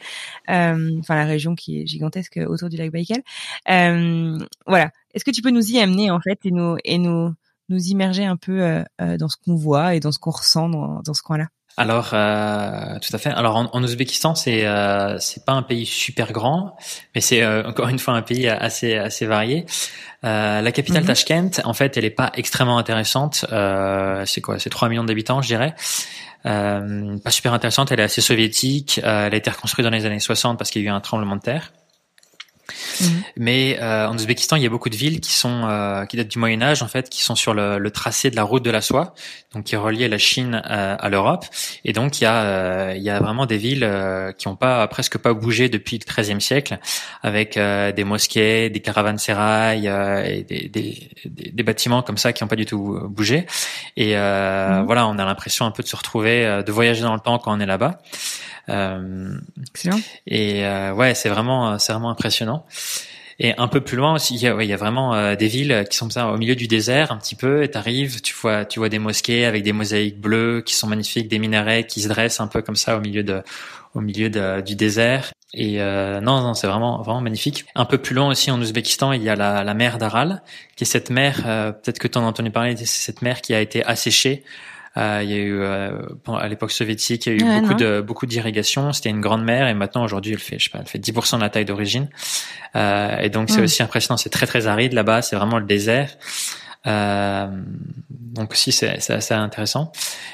[0.49, 3.21] Euh, Enfin, la région qui est gigantesque autour du lac Baïkal.
[3.69, 4.91] Euh, voilà.
[5.13, 7.33] Est-ce que tu peux nous y amener en fait et nous et nous
[7.69, 11.13] nous immerger un peu dans ce qu'on voit et dans ce qu'on ressent dans, dans
[11.13, 11.47] ce coin-là?
[11.79, 13.29] Alors, euh, tout à fait.
[13.29, 16.75] Alors, en, en Ouzbékistan, c'est euh, c'est pas un pays super grand,
[17.13, 19.65] mais c'est euh, encore une fois un pays assez assez varié.
[20.23, 21.07] Euh, la capitale Mhm.
[21.07, 23.45] Tashkent, en fait, elle est pas extrêmement intéressante.
[23.51, 24.57] Euh, c'est quoi?
[24.57, 25.75] C'est 3 millions d'habitants, je dirais.
[26.47, 27.91] Euh, pas super intéressante.
[27.91, 28.99] Elle est assez soviétique.
[29.03, 31.01] Euh, elle a été reconstruite dans les années 60 parce qu'il y a eu un
[31.01, 31.71] tremblement de terre.
[32.99, 33.23] Mhm.
[33.37, 36.27] Mais euh, en Ouzbékistan, il y a beaucoup de villes qui sont euh, qui datent
[36.27, 38.71] du Moyen Âge en fait, qui sont sur le, le tracé de la route de
[38.71, 39.13] la soie,
[39.57, 41.45] donc qui reliait la Chine euh, à l'Europe.
[41.83, 44.55] Et donc il y a euh, il y a vraiment des villes euh, qui ont
[44.55, 46.77] pas presque pas bougé depuis le XIIIe siècle,
[47.23, 52.33] avec euh, des mosquées, des caravansérails euh, et des, des, des, des bâtiments comme ça
[52.33, 53.45] qui ont pas du tout bougé.
[53.97, 54.85] Et euh, Mhm.
[54.85, 57.39] voilà, on a l'impression un peu de se retrouver, euh, de voyager dans le temps
[57.39, 57.99] quand on est là-bas.
[58.69, 59.37] Euh,
[59.69, 59.99] Excellent.
[60.27, 62.65] et euh, ouais, c'est vraiment, c'est vraiment impressionnant.
[63.39, 65.47] Et un peu plus loin aussi, il y a, il y a vraiment euh, des
[65.47, 67.61] villes qui sont ça au milieu du désert un petit peu.
[67.63, 71.27] Et t'arrives, tu vois, tu vois des mosquées avec des mosaïques bleues qui sont magnifiques,
[71.27, 73.43] des minarets qui se dressent un peu comme ça au milieu de,
[73.93, 74.29] au milieu
[74.61, 75.31] du désert.
[75.53, 77.65] Et euh, non, non, c'est vraiment, vraiment magnifique.
[77.75, 80.41] Un peu plus loin aussi en Ouzbékistan, il y a la, la mer d'Aral,
[80.75, 81.43] qui est cette mer.
[81.45, 82.75] euh, Peut-être que tu en as entendu parler.
[82.75, 84.43] C'est cette mer qui a été asséchée.
[84.97, 85.91] Euh, il y a eu euh,
[86.39, 87.77] à l'époque soviétique, il y a eu Ouais, beaucoup non.
[87.77, 88.91] de beaucoup d'irrigation.
[88.93, 91.37] C'était une grande mer et maintenant aujourd'hui, elle fait, je sais pas, elle fait 10%
[91.37, 92.09] de la taille d'origine.
[92.75, 94.17] Euh, et donc c'est aussi impressionnant.
[94.17, 95.21] C'est très très aride là-bas.
[95.21, 96.09] C'est vraiment le désert.
[96.87, 97.47] Euh,
[98.09, 99.91] donc aussi c'est assez intéressant.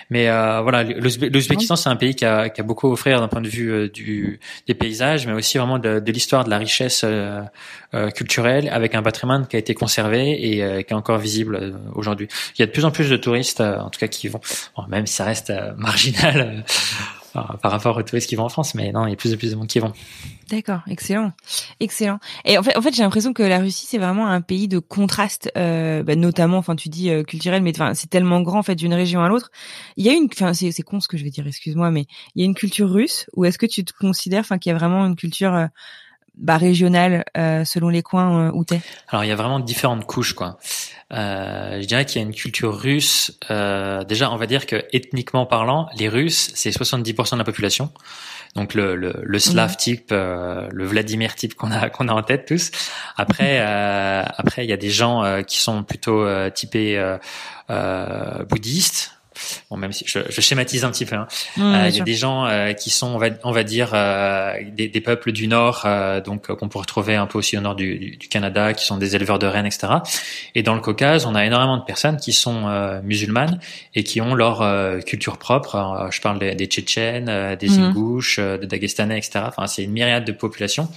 [0.09, 3.19] Mais euh, voilà, l'Ouzbé- l'Ouzbékistan c'est un pays qui a, qui a beaucoup à offrir
[3.19, 6.49] d'un point de vue euh, du des paysages, mais aussi vraiment de, de l'histoire, de
[6.49, 7.41] la richesse euh,
[8.15, 12.27] culturelle, avec un patrimoine qui a été conservé et qui est encore visible aujourd'hui.
[12.57, 14.41] Il y a de plus en plus de touristes, en tout cas qui vont,
[14.89, 16.65] même si ça reste marginal
[17.33, 19.35] par rapport aux touristes qui vont en France, mais non, il y a plus de
[19.35, 19.91] plus de monde qui vont.
[20.49, 21.31] D'accord, excellent,
[21.79, 22.19] excellent.
[22.45, 24.79] Et en fait, en fait, j'ai l'impression que la Russie c'est vraiment un pays de
[24.79, 28.63] contraste, euh, bah, notamment, enfin, tu dis euh, culturel, mais enfin, c'est tellement grand en
[28.63, 29.49] fait d'une région à l'autre.
[29.97, 32.05] Il y a une, enfin, c'est c'est con ce que je vais dire, excuse-moi, mais
[32.35, 34.75] il y a une culture russe, ou est-ce que tu te considères, enfin, qu'il y
[34.75, 35.67] a vraiment une culture euh,
[36.37, 40.05] bah, régionale euh, selon les coins euh, où t'es Alors il y a vraiment différentes
[40.05, 40.57] couches quoi.
[41.13, 43.37] Euh, je dirais qu'il y a une culture russe.
[43.51, 47.91] Euh, déjà, on va dire que ethniquement parlant, les Russes c'est 70% de la population.
[48.55, 52.23] Donc le, le, le slave type, euh, le Vladimir type qu'on a qu'on a en
[52.23, 52.71] tête tous.
[53.15, 57.17] Après euh, après il y a des gens euh, qui sont plutôt euh, typés euh,
[57.69, 59.11] euh, bouddhistes.
[59.69, 61.27] Bon, même si je, je schématise un petit peu, hein.
[61.57, 63.91] Mmh, Euh, il y a des gens euh, qui sont, on va, on va dire,
[63.93, 67.57] euh, des, des peuples du Nord, euh, donc euh, qu'on peut retrouver un peu aussi
[67.57, 69.87] au nord du, du- du Canada, qui sont des éleveurs de rennes, etc.
[70.55, 73.59] Et dans le Caucase, on a énormément de personnes qui sont euh, musulmanes
[73.95, 75.75] et qui ont leur euh, culture propre.
[75.75, 77.83] Alors, je parle des, des Tchétchènes, euh, des Mhm.
[77.83, 79.45] Ingouches, euh, des Dagestanais, etc.
[79.47, 80.87] Enfin, c'est une myriade de populations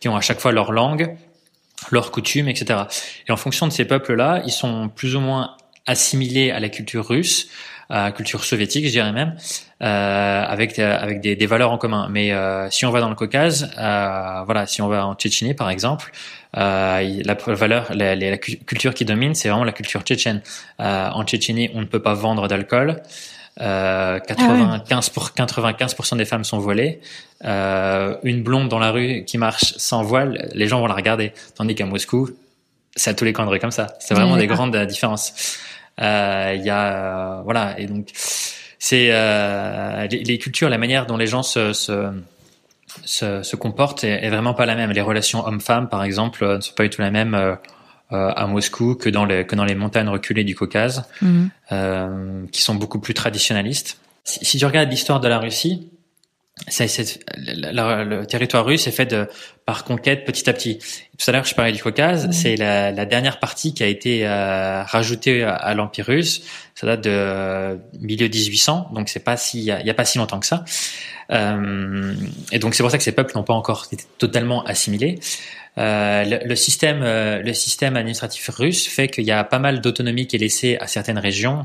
[0.00, 1.14] qui ont à chaque fois leur langue,
[1.90, 2.80] leurs coutumes, etc.
[3.28, 7.06] Et en fonction de ces peuples-là, ils sont plus ou moins assimilés à la culture
[7.08, 7.48] russe,
[8.10, 9.34] culture soviétique, je dirais même,
[9.82, 12.08] euh, avec euh, avec des, des valeurs en commun.
[12.10, 15.54] Mais euh, si on va dans le Caucase, euh, voilà, si on va en Tchétchénie
[15.54, 16.10] par exemple,
[16.56, 20.40] euh, la valeur, la, la- la cu- culture qui domine, c'est vraiment la culture tchétchène.
[20.80, 23.02] Euh, en Tchétchénie, on ne peut pas vendre d'alcool.
[23.60, 27.00] Euh, 95 pour 95% des femmes sont voilées.
[27.44, 31.32] Euh, une blonde dans la rue qui marche sans voile, les gens vont la regarder.
[31.54, 32.30] Tandis qu'à Moscou,
[32.96, 33.88] c'est à tous les coins de rue comme ça.
[34.00, 35.58] C'est vraiment des grandes différences.
[36.00, 38.08] Euh, Il y a euh, voilà et donc
[38.78, 42.10] c'est euh, les, les cultures, la manière dont les gens se, se
[43.04, 44.90] se, se comportent est, est vraiment pas la même.
[44.90, 47.54] Les relations hommes-femmes, par exemple, ne sont pas du tout la même euh,
[48.10, 51.50] à Moscou que dans les que dans les montagnes reculées du Caucase Mhm.
[51.72, 53.98] euh, qui sont beaucoup plus traditionnalistes.
[54.24, 55.88] Si, si tu regardes l'histoire de la Russie,
[56.68, 59.26] c'est, c'est- le territoire russe est fait de,
[59.64, 60.78] par conquête petit à petit.
[61.18, 62.28] Tout à l'heure, je parlais du Caucase.
[62.32, 66.42] C'est la, la dernière partie qui a été euh, rajoutée à, à l'Empire russe.
[66.74, 70.04] Ça date de euh, milieu 1800, donc c'est pas si, il y y a pas
[70.04, 70.64] si longtemps que ça.
[71.30, 72.14] Euh,
[72.50, 75.18] et donc c'est pour ça que ces peuples n'ont pas encore été totalement assimilés.
[75.78, 79.80] Euh, le, le système, euh, le système administratif russe fait qu'il y a pas mal
[79.80, 81.64] d'autonomie qui est laissée à certaines régions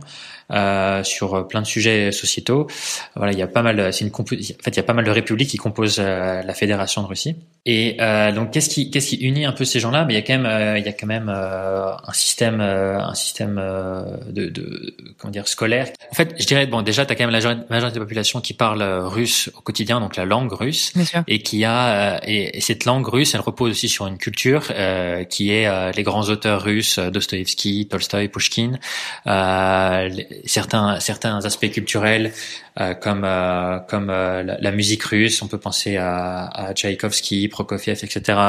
[0.52, 2.68] euh, sur plein de sujets sociétaux.
[3.16, 5.04] Voilà, il y a pas mal, c'est une en fait, il y a pas mal
[5.04, 7.36] de républiques qui composent euh, la fédération de Russie.
[7.70, 10.06] Et euh, donc, qu'est-ce qui, qu'est-ce qui unit un peu ces gens-là?
[10.06, 12.62] Mais il y a quand même, euh, il y a quand même euh, un système,
[12.62, 15.90] euh, un système euh, de, de, comment dire, scolaire.
[16.10, 18.40] En fait, je dirais, bon, déjà, tu as quand même la majorité de la population
[18.40, 21.24] qui parle euh, russe au quotidien, donc la langue russe Bien sûr.
[21.28, 25.26] et qui a et, et cette langue russe, elle repose aussi sur une culture euh,
[25.26, 28.80] qui est euh, les grands auteurs russes, Dostoïevski, Tolstoï, Pushkin,
[29.28, 30.10] euh,
[30.46, 32.32] certains certains aspects culturels
[32.80, 37.50] euh, comme euh, comme euh, la, la musique russe, on peut penser à, à Tchaïkovski,
[37.58, 38.40] Prokofiev, etc.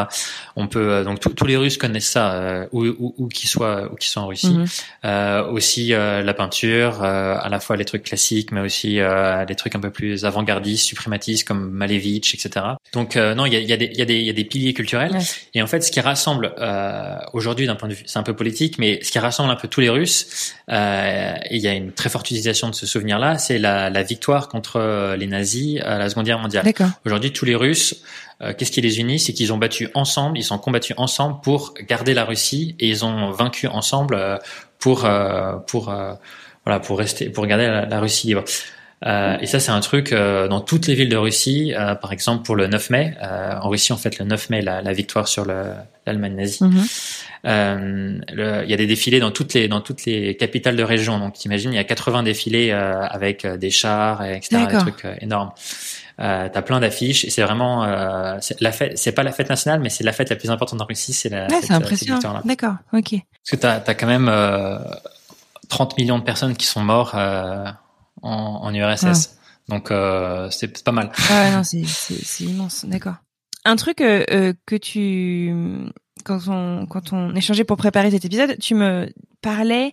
[0.56, 3.90] On peut euh, donc tous- les Russes connaissent ça, euh, où, où, où qu'ils soient
[3.90, 4.50] où qu'ils soient en Russie.
[4.52, 4.66] Mhm.
[5.06, 8.98] Euh, aussi la peinture, à la fois les trucs classiques, mais aussi
[9.48, 12.66] les trucs un peu plus avant-gardistes, suprématistes comme Malevich, etc.
[12.92, 14.44] Donc non, il y a, il y, a des- y, a des- y a des
[14.44, 15.12] piliers culturels.
[15.12, 15.22] Ouais.
[15.54, 16.52] Et en fait, ce qui rassemble
[17.32, 19.68] aujourd'hui, d'un point de vue, c'est un peu politique, mais ce qui rassemble un peu
[19.68, 20.74] tous les Russes, et
[21.56, 25.14] il y a une très forte utilisation de ce souvenir-là, c'est la, la victoire contre
[25.16, 26.64] les nazis à la Seconde Guerre mondiale.
[26.64, 26.90] D'accord.
[27.06, 28.02] Aujourd'hui, tous les Russes,
[28.42, 29.18] euh, qu'est-ce qui les unit?
[29.18, 33.04] C'est qu'ils ont battu ensemble, ils sont combattus ensemble pour garder la Russie et ils
[33.04, 34.36] ont vaincu ensemble euh,
[34.78, 35.92] pour euh, pour
[36.64, 38.44] voilà pour rester pour garder la, la Russie libre.
[39.06, 41.72] Euh, et ça, c'est un truc euh, dans toutes les villes de Russie.
[41.72, 44.60] euh, par exemple, pour le 9 mai, euh, en Russie, on fête le 9 mai
[44.60, 45.70] la, la victoire sur le-
[46.04, 46.58] l'Allemagne nazie.
[47.44, 50.82] Euh, le- il y a des défilés dans toutes les dans toutes les capitales de
[50.82, 51.18] région.
[51.20, 54.56] Donc, t'imagines, il y a 80 défilés euh, avec des chars, et etc.
[54.66, 55.52] Des trucs énormes.
[56.20, 58.98] Euh, T'as plein d'affiches et c'est vraiment euh, c'est la fête.
[58.98, 61.12] C'est pas la fête nationale, mais c'est la fête la plus importante en Russie.
[61.12, 62.40] C'est la Ouais, cette, c'est euh, impressionnant.
[62.44, 62.74] D'accord.
[62.92, 63.10] Ok.
[63.12, 64.78] Parce que t'as as quand même euh,
[65.68, 67.64] 30 millions de personnes qui sont morts euh,
[68.22, 68.30] en,
[68.62, 69.36] en URSS.
[69.68, 71.12] Donc euh, c'est pas mal.
[71.30, 72.84] Ah ouais, non, c'est immense.
[72.84, 73.14] D'accord.
[73.64, 75.54] Un truc que tu
[76.24, 79.08] quand on quand on échangeait pour préparer cet épisode, tu me
[79.40, 79.92] parlais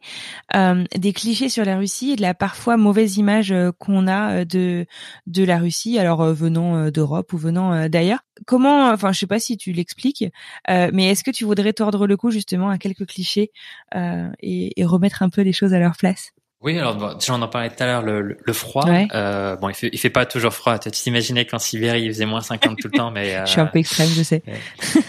[0.55, 4.41] euh, des clichés sur la Russie et de la parfois mauvaise image euh, qu'on a
[4.41, 4.85] euh, de
[5.27, 8.19] de la Russie, alors euh, venant d'Europe ou venant d'ailleurs.
[8.45, 10.25] Comment, enfin, je sais pas si tu l'expliques,
[10.69, 13.51] euh, mais est-ce que tu voudrais tordre le cou justement à quelques clichés
[13.95, 16.31] et, et remettre un peu les choses à leur place?
[16.65, 18.85] Oui, alors bon, on en parlait tout à l'heure, le, le- le froid.
[18.89, 19.07] Ouais.
[19.13, 20.79] Euh, bon, il fait, il fait pas toujours froid.
[20.79, 23.61] Tu t'imaginais qu'en Sibérie il faisait moins 50 tout le temps, mais, euh, Je suis
[23.61, 24.41] un peu extrême, je sais.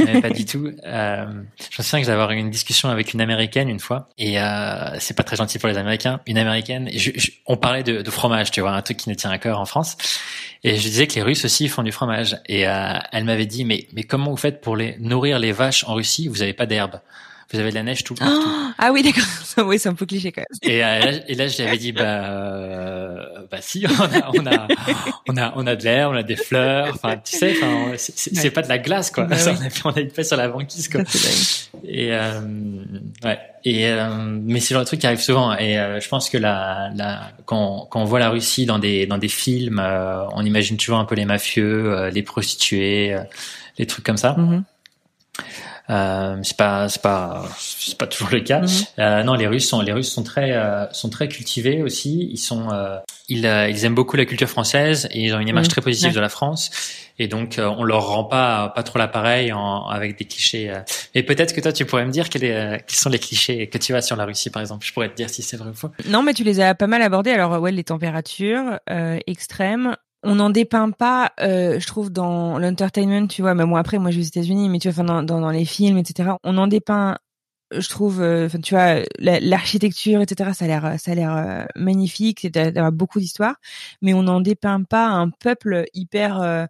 [0.04, 0.70] mais pas du tout.
[0.84, 1.24] Euh,
[1.58, 4.98] je me souviens que j'avais eu une discussion avec une américaine une fois, et euh,
[4.98, 6.20] c'est pas très gentil pour les Américains.
[6.26, 9.14] Une américaine, je- je- on parlait de, de fromage, tu vois, un truc qui nous
[9.16, 9.96] tient à cœur en France.
[10.62, 12.36] Et je disais que les Russes aussi font du fromage.
[12.46, 15.84] Et euh, elle m'avait dit, mais mais comment vous faites pour les nourrir les vaches
[15.84, 16.28] en Russie?
[16.28, 17.00] Vous avez pas d'herbe.
[17.52, 18.26] Vous avez de la neige tout le temps.
[18.28, 19.22] Ah, ah oui, d'accord.
[19.68, 20.70] oui, c'est un peu cliché quand même.
[20.72, 24.30] Et, euh, là, et là, je lui avais dit, bah, euh, bah si, on a,
[24.34, 24.68] on a,
[25.28, 26.88] on a, on a de l'air, on a des fleurs.
[26.94, 28.50] Enfin, tu sais, enfin, c'est- Ouais.
[28.50, 29.24] pas de la glace, quoi.
[29.24, 29.58] Bah Ça, oui.
[29.84, 31.04] on a une paix sur la banquise, quoi.
[31.04, 31.28] Ça.
[31.84, 32.40] Et euh,
[33.24, 33.38] ouais.
[33.64, 34.08] Et euh,
[34.42, 35.54] mais c'est le genre de truc qui arrive souvent.
[35.56, 39.06] Et euh, je pense que la, la, quand, quand on voit la Russie dans des,
[39.06, 43.20] dans des films, euh, on imagine toujours un peu les mafieux, euh, les prostituées, euh,
[43.78, 44.34] les trucs comme ça.
[44.36, 44.64] Mhm.
[45.88, 48.60] Euh, c'est pas c'est pas c'est pas toujours le cas.
[48.60, 48.68] Mhm.
[48.98, 52.28] Euh, non, les Russes sont les Russes sont très euh, sont très cultivés aussi.
[52.30, 55.66] Ils sont euh, ils ils aiment beaucoup la culture française et ils ont une image
[55.66, 55.70] mhm.
[55.70, 56.70] très positive de la France.
[57.18, 59.52] Et donc on leur rend pas pas trop l'appareil
[59.88, 60.72] avec des clichés.
[61.14, 63.94] Et peut-être que toi tu pourrais me dire quels, quels sont les clichés que tu
[63.94, 64.84] as sur la Russie par exemple.
[64.84, 65.90] Je pourrais te dire si c'est vrai ou faux.
[66.08, 67.30] Non, mais tu les as pas mal abordés.
[67.30, 68.80] Alors ouais, les températures
[69.26, 69.96] extrêmes
[70.26, 73.54] on n'en dépeint pas, euh, je trouve, dans l'entertainment, tu vois.
[73.54, 75.64] Mais bon, après, moi, je suis aux États-Unis, mais tu vois, dans, dans, dans, les
[75.64, 76.30] films, etc.
[76.44, 77.18] On en dépeint,
[77.70, 80.50] je trouve, euh, enfin, tu vois, l'architecture, etc.
[80.54, 83.56] Ça a l'air, ça a l'air euh, magnifique, c'est d'avoir beaucoup d'histoires,
[84.02, 86.68] mais on n'en dépeint pas un peuple hyper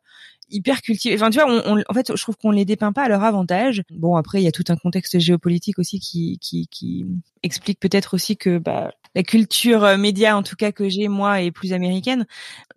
[0.50, 1.14] hyper cultivés.
[1.16, 3.82] Enfin, tu vois, on, en fait, je trouve qu'on les dépeint pas à leur avantage.
[3.90, 7.06] Bon, après, il y a tout un contexte géopolitique aussi qui, qui, qui
[7.42, 11.42] explique peut-être aussi que bah, la culture euh, média, en tout cas que j'ai moi,
[11.42, 12.26] est plus américaine.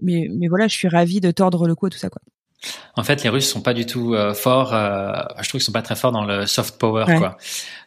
[0.01, 2.22] Mais, mais voilà, je suis ravie de tordre le cou à tout ça, quoi.
[2.95, 4.74] En fait, les Russes sont pas du tout euh, forts.
[4.74, 7.38] Euh, je trouve qu'ils sont pas très forts dans le soft power, quoi.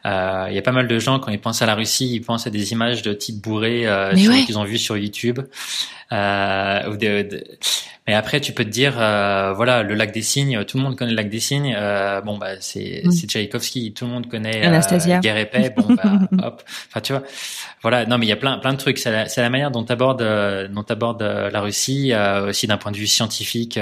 [0.05, 2.23] Euh, il y a pas mal de gens quand ils pensent à la Russie, ils
[2.23, 5.39] pensent à des images de types bourrés euh, qu'ils ont vues sur YouTube.
[6.11, 7.45] Euh, ou de,
[8.07, 10.97] Mais après, tu peux te dire, euh, voilà, le lac des Cygnes, tout le monde
[10.97, 11.77] connaît le lac des Cygnes.
[12.25, 13.13] bon, bah, c'est mm.
[13.13, 15.21] Tchaïkovski, tout le monde connaît Anastasia.
[15.21, 15.73] Guerre et paix.
[15.77, 16.03] Bon, bah,
[16.47, 16.63] hop.
[16.89, 17.23] Enfin, tu vois.
[17.83, 18.05] Voilà.
[18.07, 18.99] Non, mais il y a plein, plein de trucs.
[18.99, 20.25] C'est la, la, manière dont tu abordes,
[20.71, 22.13] dont abordes la Russie,
[22.49, 23.79] aussi d'un point de vue scientifique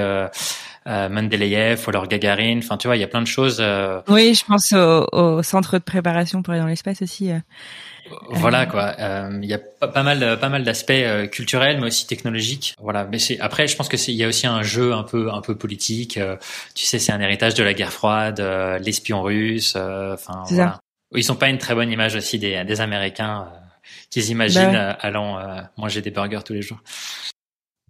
[0.87, 2.57] euh, Mendeleïev ou alors Gagarine.
[2.57, 3.57] Enfin, tu vois, il y a plein de choses.
[3.59, 7.31] Euh, oui, je pense au, au, centre de préparation pour aller dans l'espace aussi.
[7.31, 7.37] Euh.
[8.31, 8.95] Voilà quoi.
[9.41, 12.75] Il y a pas, mal, pas mal d'aspects culturels, mais aussi technologiques.
[12.79, 13.05] Voilà.
[13.05, 15.41] Mais c'est après, je pense que il y a aussi un jeu un peu, un
[15.41, 16.19] peu politique.
[16.73, 18.43] tu sais, c'est un héritage de la guerre froide,
[18.83, 19.75] l'espion russe.
[19.75, 20.79] Enfin, voilà.
[21.13, 23.47] Ils sont pas une très bonne image aussi des, des Américains
[24.09, 25.39] qu'ils imaginent bah allant
[25.77, 26.79] manger des burgers tous les jours.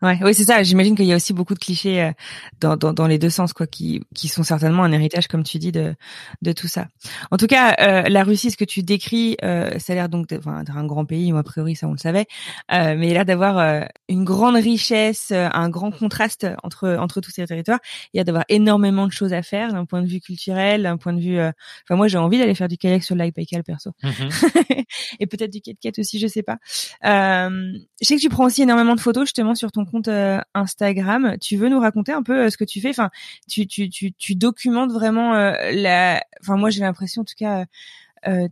[0.01, 0.63] Ouais, oui, c'est ça.
[0.63, 2.11] J'imagine qu'il y a aussi beaucoup de clichés euh,
[2.59, 5.59] dans, dans, dans, les deux sens, quoi, qui, qui sont certainement un héritage, comme tu
[5.59, 5.95] dis, de,
[6.41, 6.87] de tout ça.
[7.29, 10.27] En tout cas, euh, la Russie, ce que tu décris, euh, ça a l'air donc
[10.27, 12.25] d'être un grand pays, ou a priori ça on le savait,
[12.71, 17.21] euh, mais il a l'air d'avoir euh, une grande richesse, un grand contraste entre entre
[17.21, 17.79] tous ces territoires.
[18.13, 20.97] Il y a d'avoir énormément de choses à faire d'un point de vue culturel, d'un
[20.97, 21.39] point de vue.
[21.39, 24.83] Enfin, moi, j'ai envie d'aller faire du kayak sur le lac Baïkal, perso, mm-hmm.
[25.19, 26.57] et peut-être du ket aussi, je sais pas.
[27.03, 31.37] je sais que tu prends aussi énormément de photos justement sur ton compte euh, Instagram.
[31.39, 32.89] Tu veux nous raconter un peu euh, ce que tu fais?
[32.89, 33.09] Enfin,
[33.47, 36.23] tu, tu, tu, documentes vraiment euh, la.
[36.41, 37.65] Enfin, moi, j'ai l'impression, en tout cas.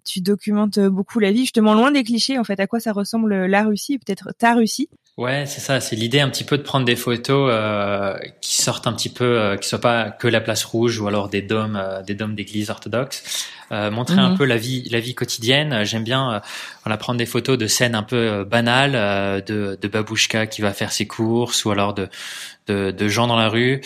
[0.06, 2.60] tu documentes beaucoup la vie, justement loin des clichés en fait.
[2.60, 4.90] À quoi ça ressemble la Russie, peut-être ta Russie?
[5.20, 5.82] Ouais, c'est ça.
[5.82, 9.26] C'est l'idée un petit peu de prendre des photos euh, qui sortent un petit peu,
[9.26, 12.36] euh, qui soient pas que la place rouge ou alors des dômes, euh, des dômes
[12.36, 13.50] d'église orthodoxes.
[13.74, 14.38] Euh, montrer un mhm.
[14.38, 15.84] peu la vie, la vie quotidienne.
[15.84, 16.40] J'aime bien, euh,
[16.86, 20.94] voilà, prendre des photos de scènes un peu banales, de, de babouchka qui va faire
[20.94, 22.08] ses courses ou alors de,
[22.68, 23.82] de, de gens dans la rue.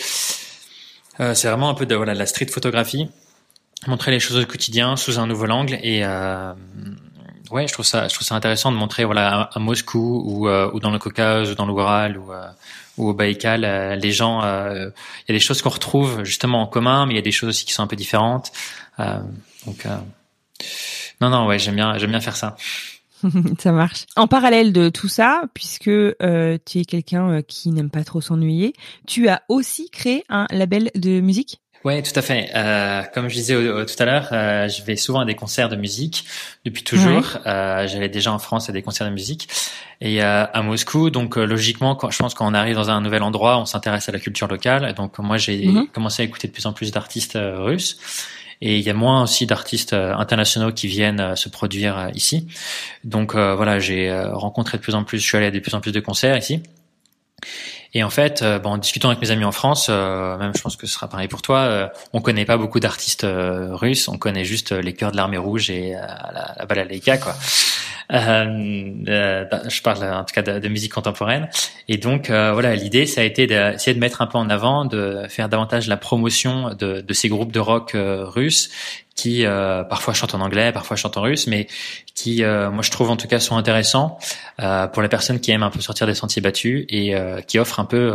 [1.18, 3.08] c'est vraiment un peu de voilà de la street photographie.
[3.88, 6.04] Montrer les choses au quotidien sous un nouvel angle et
[7.50, 10.70] ouais, je trouve ça, je trouve ça intéressant de montrer, voilà, à, Moscou ou, euh,
[10.72, 12.48] ou dans le Caucase ou dans l'Oural ou, euh,
[12.96, 16.66] ou au Baïkal, euh, les gens, il y a des choses qu'on retrouve justement en
[16.66, 18.52] commun, mais il y a des choses aussi qui sont un peu différentes.
[18.98, 19.86] donc,
[21.20, 22.56] non, non, ouais, j'aime bien, j'aime bien faire ça.
[23.58, 24.06] ça marche.
[24.16, 28.74] En parallèle de tout ça, puisque euh, tu es quelqu'un qui n'aime pas trop s'ennuyer,
[29.06, 31.60] tu as aussi créé un label de musique?
[31.84, 32.50] Ouais, tout à fait.
[32.54, 35.76] Euh, comme je disais tout à l'heure, euh, je vais souvent à des concerts de
[35.76, 36.24] musique
[36.64, 37.36] depuis toujours.
[37.44, 39.48] Euh, J'allais déjà en France à des concerts de musique
[40.00, 41.10] et euh, à Moscou.
[41.10, 44.08] Donc euh, logiquement, quand, je pense quand on arrive dans un nouvel endroit, on s'intéresse
[44.08, 44.94] à la culture locale.
[44.94, 45.88] Donc moi, j'ai mhm.
[45.88, 47.98] commencé à écouter de plus en plus d'artistes russes.
[48.62, 52.48] Et il y a moins aussi d'artistes internationaux qui viennent se produire ici.
[53.02, 55.80] Donc voilà, j'ai rencontré de plus en plus, je suis allé à de plus en
[55.80, 56.62] plus de concerts ici.
[57.94, 60.60] Et en fait, euh, bon, en discutant avec mes amis en France, euh, même je
[60.60, 64.18] pense que ce sera pareil pour toi, euh, on connaît pas beaucoup d'artistes russes, on
[64.18, 67.34] connaît juste les chœurs de l'armée rouge et la, la balalaïka, quoi.
[68.12, 71.48] Euh, bah, je parle en tout cas de, musique contemporaine.
[71.88, 75.22] Et donc voilà, l'idée ça a été d'essayer de mettre un peu en avant, de
[75.28, 78.70] faire davantage la promotion de ces groupes de rock russes
[79.14, 81.68] qui euh, parfois chantent en anglais, parfois chantent en russe, mais
[82.14, 84.18] qui, euh, moi je trouve en tout cas, sont intéressants
[84.60, 87.14] euh, pour les personnes qui aiment un peu sortir des sentiers battus et
[87.46, 88.12] qui offrent un peu,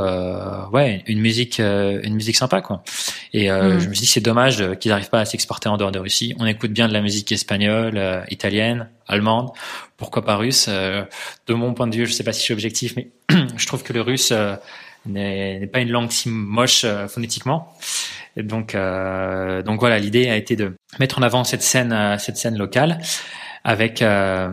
[0.74, 2.84] ouais, une musique, une musique sympa quoi.
[3.34, 3.80] Et mm.
[3.80, 6.36] je me suis dit c'est dommage qu'ils n'arrivent pas à s'exporter en dehors de Russie.
[6.40, 9.50] On écoute bien de la musique espagnole, italienne, allemande,
[9.96, 10.68] pourquoi pas russe.
[10.68, 13.10] de mon point de vue, je sais pas si je suis objectif, mais
[13.58, 14.34] je trouve que le russe
[15.06, 17.74] n'est pas une langue si moche phonétiquement.
[18.38, 22.38] Donc, euh, donc voilà, l'idée a été de mettre en avant cette scène, euh, cette
[22.38, 23.00] scène locale.
[23.64, 24.50] avec euh,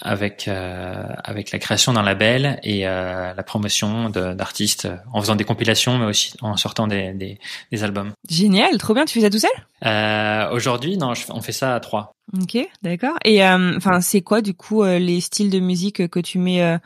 [0.00, 5.44] avec euh, avec la création d'un label et euh, la promotion d'artistes en faisant des
[5.44, 7.38] compilations mais aussi en sortant des, des,
[7.72, 8.12] des albums.
[8.28, 9.04] Génial, trop bien.
[9.04, 10.52] Tu fais ça tout seul?
[10.52, 12.14] Aujourd'hui, non, on fait ça à trois.
[12.40, 13.16] Ok, d'accord.
[13.24, 16.78] Et enfin, c'est quoi du coup les styles de musique que tu mets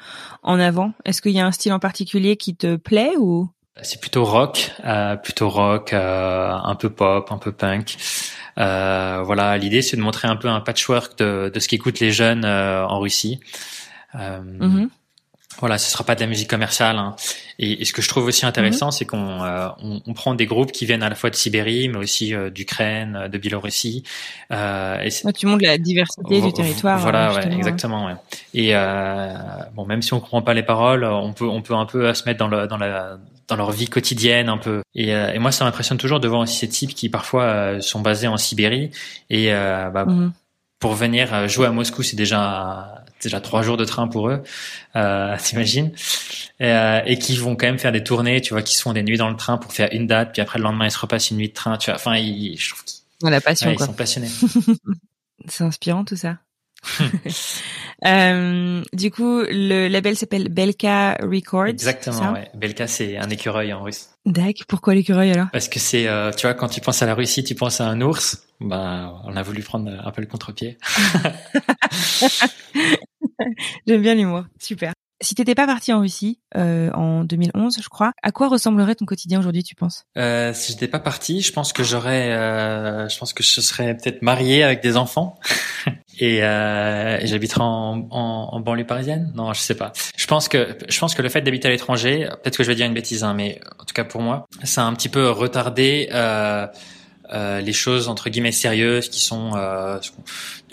[0.43, 0.93] en avant?
[1.05, 3.49] Est-ce qu'il y a un style en particulier qui te plaît ou?
[3.83, 4.71] C'est plutôt rock,
[5.23, 7.97] plutôt rock, un peu pop, un peu punk.
[8.59, 12.11] Euh, voilà, l'idée c'est de montrer un peu un patchwork de, de ce qu'écoutent les
[12.11, 13.41] jeunes euh, en Russie.
[14.15, 14.89] Euh, mm-hmm.
[15.61, 16.97] Voilà, ce sera pas de la musique commerciale.
[16.99, 17.17] Hein.
[17.59, 18.93] Et, ce que je trouve aussi intéressant, mm-hmm.
[18.93, 19.41] c'est qu'on
[19.83, 23.29] on, on, prend des groupes qui viennent à la fois de Sibérie, mais aussi d'Ukraine,
[23.31, 24.05] de Biélorussie.
[24.53, 27.01] Euh, et tu montres la diversité du territoire.
[27.01, 28.07] Voilà, ouais, exactement.
[28.07, 28.15] Ouais.
[28.55, 28.73] Et
[29.75, 32.25] bon, même si on comprend pas les paroles, on peut on peut un peu se
[32.25, 33.19] mettre dans, le, dans la
[33.49, 34.83] dans leur vie quotidienne un peu.
[34.95, 37.81] Et, euh, et moi, ça m'impressionne toujours de voir aussi ces types qui parfois euh,
[37.81, 38.91] sont basés en Sibérie
[39.31, 40.33] et euh, bah, mhm.
[40.79, 44.45] pour venir jouer à Moscou, c'est déjà déjà trois jours de train pour eux,
[44.95, 45.91] euh, t'imagines,
[46.61, 46.73] et,
[47.07, 49.17] et, qui vont quand même faire des tournées, tu vois, qui se font des nuits
[49.17, 51.39] dans le train pour faire une date, puis après le lendemain ils se repassent une
[51.39, 51.97] nuit de train, tu vois.
[51.97, 54.29] Enfin, ils, je trouve qu'ils, la passion, ils sont passionnés.
[55.49, 56.39] c'est inspirant tout ça.
[58.07, 61.67] euh, du coup, le label s'appelle Belka Records.
[61.67, 62.49] Exactement, ouais.
[62.55, 64.11] Belka, c'est un écureuil en russe.
[64.27, 64.67] D'accord.
[64.69, 65.49] Pourquoi l'écureuil alors?
[65.53, 67.87] Parce que c'est, euh, tu vois, quand tu penses à la Russie, tu penses à
[67.89, 68.45] un ours.
[68.61, 70.79] Bah, on a voulu prendre un peu le contre-pied.
[73.87, 74.45] J'aime bien l'humour.
[74.61, 74.93] Super.
[75.21, 79.05] Si t'étais pas parti en Russie euh, en 2011, je crois, à quoi ressemblerait ton
[79.05, 80.05] quotidien aujourd'hui, tu penses?
[80.17, 83.97] Euh, Si j'étais pas parti, je pense que j'aurais, euh, je pense que je serais
[83.97, 85.41] peut-être marié avec des enfants
[86.19, 89.33] et, euh, et j'habiterais en, en, en, banlieue parisienne?
[89.35, 89.93] Non, je sais pas.
[90.17, 92.75] Je pense que je pense que le fait d'habiter à l'étranger, peut-être que je vais
[92.75, 95.31] dire une bêtise, hein, mais en tout cas pour moi, ça a un petit peu
[95.31, 96.09] retardé.
[96.13, 96.67] Euh,
[97.31, 99.99] euh, les choses entre guillemets sérieuses qui sont euh,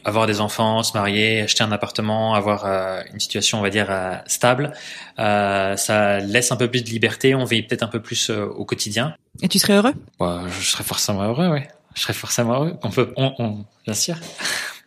[0.06, 3.88] avoir des enfants, se marier, acheter un appartement, avoir euh, une situation, on va dire,
[3.90, 4.72] euh, stable,
[5.20, 7.34] euh, ça laisse un peu plus de liberté.
[7.36, 9.16] On vit peut-être un peu plus au quotidien.
[9.42, 9.94] Et tu serais heureux?
[10.20, 11.62] Bah, Je serais forcément heureux, oui.
[11.96, 12.78] Je serais forcément heureux.
[12.84, 14.16] On peut, on, on bien sûr.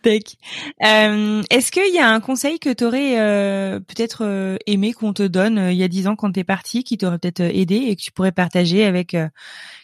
[0.05, 5.23] Euh, Est-ce qu'il y a un conseil que tu aurais euh, peut-être aimé qu'on te
[5.23, 8.01] donne il y a dix ans quand t'es parti, qui t'aurait peut-être aidé et que
[8.01, 9.15] tu pourrais partager avec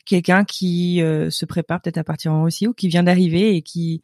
[0.05, 4.01] quelqu'un qui se prépare peut-être à partir en Russie ou qui vient d'arriver et qui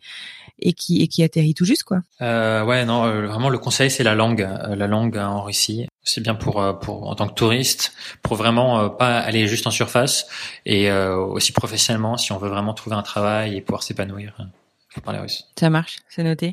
[0.61, 2.01] et qui et qui atterrit tout juste quoi?
[2.21, 5.87] Euh, ouais non euh, vraiment le conseil c'est la langue euh, la langue en Russie.
[6.03, 9.71] C'est bien pour euh, pour en tant que touriste pour vraiment pas aller juste en
[9.71, 10.27] surface
[10.65, 14.33] et aussi professionnellement si on veut vraiment trouver un travail et pouvoir s'épanouir
[15.57, 16.51] Ça marche, c'est noté.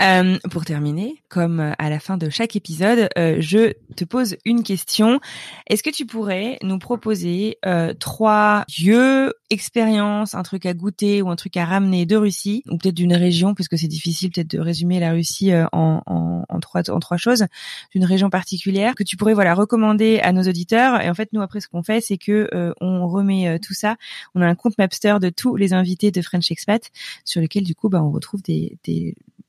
[0.00, 4.64] Euh, pour terminer, comme à la fin de chaque épisode, euh, je te pose une
[4.64, 5.20] question.
[5.68, 11.30] Est-ce que tu pourrais nous proposer euh, trois lieux, expériences, un truc à goûter ou
[11.30, 14.58] un truc à ramener de Russie, ou peut-être d'une région, puisque c'est difficile peut-être de
[14.58, 17.46] résumer la Russie euh, en, en, en, trois en trois choses,
[17.94, 21.00] d'une région particulière que tu pourrais voilà recommander à nos auditeurs.
[21.02, 23.96] Et en fait, nous après, ce qu'on fait, c'est que euh, on remet tout ça.
[24.34, 26.90] On a un compte Mapster de tous les invités de French Expat
[27.24, 28.78] sur lequel du coup, bah, on retrouve des,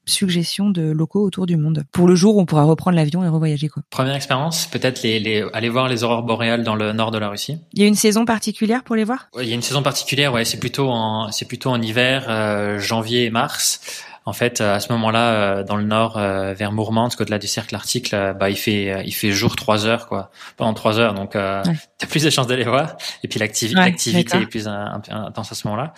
[0.04, 1.84] suggestions de locaux autour du monde.
[1.92, 3.84] Pour le jour où on pourra reprendre l'avion et revoyager, quoi.
[3.92, 7.60] Première expérience, peut-être les, aller voir les aurores boréales dans le nord de la Russie.
[7.74, 9.30] Il y a une saison particulière pour les voir?
[9.40, 10.44] Il y a une saison particulière, ouais.
[10.44, 13.80] C'est plutôt en, c'est plutôt en hiver, euh, janvier et mars.
[14.26, 17.74] En fait, à ce moment-là, euh, dans le nord, euh, vers Mourmansk, au-delà du cercle
[17.74, 21.16] arctique, bah, il fait, il fait jour trois heures, quoi, pendant trois heures.
[21.16, 21.64] Donc, euh,
[21.98, 22.98] t'as plus de chances d'aller voir.
[23.24, 25.94] Et puis l'activité est plus intense à ce moment-là.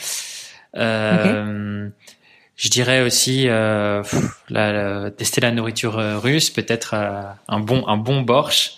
[0.75, 1.89] Euh,
[2.55, 4.03] Je dirais aussi euh,
[4.49, 8.73] la, tester la nourriture euh, russe, peut-être euh, un bon un bon borsch.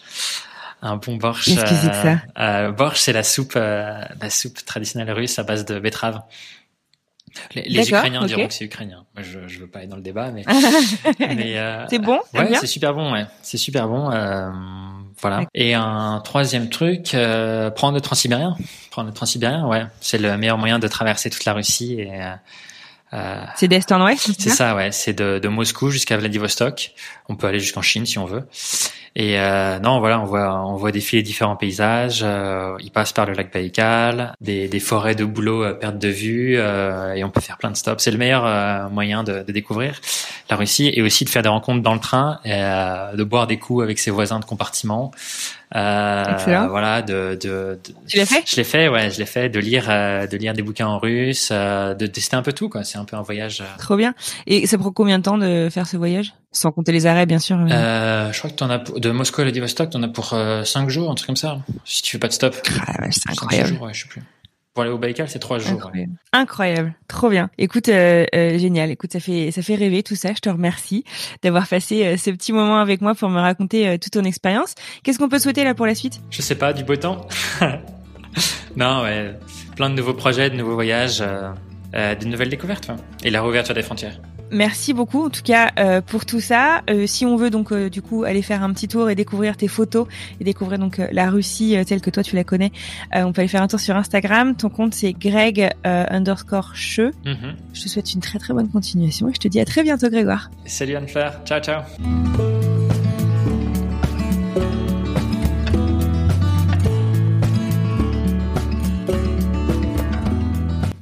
[0.82, 1.46] Un bon borsch.
[1.46, 2.18] Qu'est-ce que c'est que ça?
[2.38, 6.22] euh, Borsch, c'est la soupe la soupe traditionnelle russe à base de betterave.
[7.54, 9.04] Les, les Ukrainiens diront que c'est ukrainien.
[9.18, 10.44] Je, je veux pas aller dans le débat, mais,
[11.20, 11.58] mais
[11.90, 12.20] c'est bon?
[12.34, 13.12] Ouais, c'est super bon.
[13.12, 14.12] Ouais, c'est super bon.
[14.12, 14.52] Euh,
[15.22, 15.44] voilà.
[15.54, 18.56] Et un troisième truc, euh, prendre le transsibérien.
[18.92, 22.12] Prendre le transsibérien, ouais, c'est le meilleur moyen de traverser toute la Russie et
[23.14, 24.92] euh, c'est d'est en ouest C'est ça, ouais.
[24.92, 26.94] C'est de, de Moscou jusqu'à Vladivostok.
[27.30, 28.44] On peut aller jusqu'en Chine si on veut.
[29.18, 32.20] Et euh, non, voilà, on voit, on voit défiler différents paysages.
[32.22, 36.10] Euh, il passe par le lac Baïkal, des, des forêts de bouleaux à perte de
[36.10, 38.04] vue, euh, et on peut faire plein de stops.
[38.04, 40.02] C'est le meilleur euh, moyen de, de, découvrir
[40.50, 43.48] la Russie et aussi de faire des rencontres dans le train, et, euh, de boire
[43.48, 45.12] des coups avec ses voisins de compartiment.
[45.76, 48.44] Euh, voilà, de, de, de tu l'as fait?
[48.46, 49.50] Je l'ai fait, ouais, je l'ai fait.
[49.50, 52.70] De lire, euh, de lire des bouquins en russe, euh, de tester un peu tout,
[52.70, 52.84] quoi.
[52.84, 53.62] C'est un peu un voyage.
[53.62, 53.78] Euh.
[53.80, 54.14] Trop bien.
[54.48, 56.34] Et ça prend combien de temps de faire ce voyage?
[56.52, 57.58] Sans compter les arrêts, bien sûr.
[57.70, 61.12] Euh, je crois que t'en as de Moscou à Vladivostok, t'en as pour 5 jours,
[61.12, 61.58] un truc comme ça.
[61.84, 62.56] Si tu fais pas de stop.
[62.88, 63.78] Ah ouais, c'est incroyable.
[63.82, 64.22] ouais, je sais plus.
[64.76, 65.72] Pour aller au Baïkal, c'est trois jours.
[65.72, 66.12] Incroyable.
[66.34, 66.96] Incroyable.
[67.08, 67.50] trop bien.
[67.58, 68.92] Écoute, euh, euh, génial.
[68.92, 70.34] Écoute, ça fait ça fait rêver tout ça.
[70.34, 71.06] Je te remercie
[71.42, 74.76] d'avoir passé euh, ce petit moment avec moi pour me raconter toute ton expérience.
[75.02, 76.20] Qu'est-ce qu'on peut souhaiter là pour la suite?
[76.30, 77.26] Je sais pas, du beau temps.
[78.76, 79.34] non, ouais,
[79.78, 82.92] plein de nouveaux projets, de nouveaux voyages, de nouvelles découvertes,
[83.24, 84.20] et la réouverture des frontières.
[84.56, 86.82] Merci beaucoup en tout cas euh, pour tout ça.
[86.90, 89.58] Euh, si on veut donc euh, du coup aller faire un petit tour et découvrir
[89.58, 90.08] tes photos
[90.40, 92.72] et découvrir donc la Russie telle que toi tu la connais,
[93.14, 94.56] on peut aller faire un tour sur Instagram.
[94.56, 97.12] Ton compte c'est Greg underscore che.
[97.26, 97.56] Mhm.
[97.74, 100.10] Je te souhaite une très très bonne continuation et je te dis à très bientôt
[100.10, 100.50] Grégoire.
[100.66, 102.85] Salut Anne-Fleur, ciao ciao.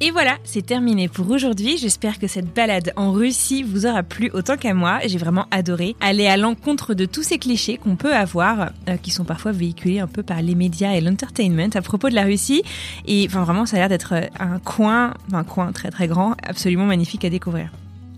[0.06, 1.78] Et voilà, c'est terminé pour aujourd'hui.
[1.78, 5.00] J'espère que cette balade en Russie vous aura plu autant qu'à moi.
[5.06, 9.12] J'ai vraiment adoré aller à l'encontre de tous ces clichés qu'on peut avoir, euh, qui
[9.12, 12.64] sont parfois véhiculés un peu par les médias et l'entertainment à propos de la Russie.
[13.06, 16.86] Et enfin vraiment, ça a l'air d'être un coin, un coin très très grand, absolument
[16.86, 17.70] magnifique à découvrir.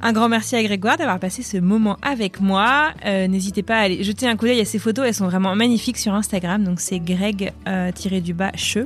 [0.07, 2.91] Un grand merci à Grégoire d'avoir passé ce moment avec moi.
[3.07, 5.55] Euh, n'hésitez pas à aller jeter un coup d'œil à ces photos, elles sont vraiment
[5.55, 6.63] magnifiques sur Instagram.
[6.63, 7.91] Donc c'est Greg euh.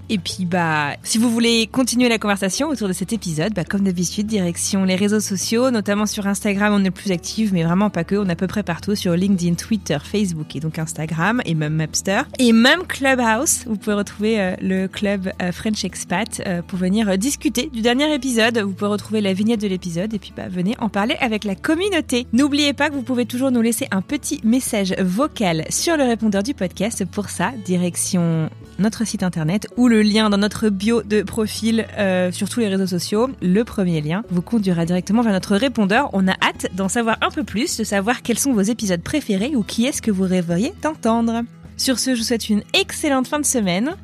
[0.09, 3.81] Et puis bah si vous voulez continuer la conversation autour de cet épisode, bah, comme
[3.81, 8.05] d'habitude direction les réseaux sociaux, notamment sur Instagram on est plus actif, mais vraiment pas
[8.05, 8.15] que.
[8.15, 11.73] On est à peu près partout sur LinkedIn, Twitter, Facebook et donc Instagram et même
[11.73, 13.65] Mapster et même Clubhouse.
[13.65, 18.57] Vous pouvez retrouver euh, le club French Expat pour venir discuter du dernier épisode.
[18.59, 20.87] Vous pouvez retrouver la vignette de l'épisode et puis bah venez en
[21.19, 22.27] avec la communauté.
[22.33, 26.43] N'oubliez pas que vous pouvez toujours nous laisser un petit message vocal sur le répondeur
[26.43, 27.05] du podcast.
[27.05, 28.49] Pour ça, direction
[28.79, 32.67] notre site internet ou le lien dans notre bio de profil euh, sur tous les
[32.67, 33.29] réseaux sociaux.
[33.41, 36.09] Le premier lien vous conduira directement vers notre répondeur.
[36.13, 39.55] On a hâte d'en savoir un peu plus, de savoir quels sont vos épisodes préférés
[39.55, 41.41] ou qui est-ce que vous rêveriez d'entendre.
[41.77, 43.95] Sur ce, je vous souhaite une excellente fin de semaine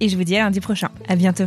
[0.00, 0.90] et je vous dis à lundi prochain.
[1.08, 1.46] À bientôt.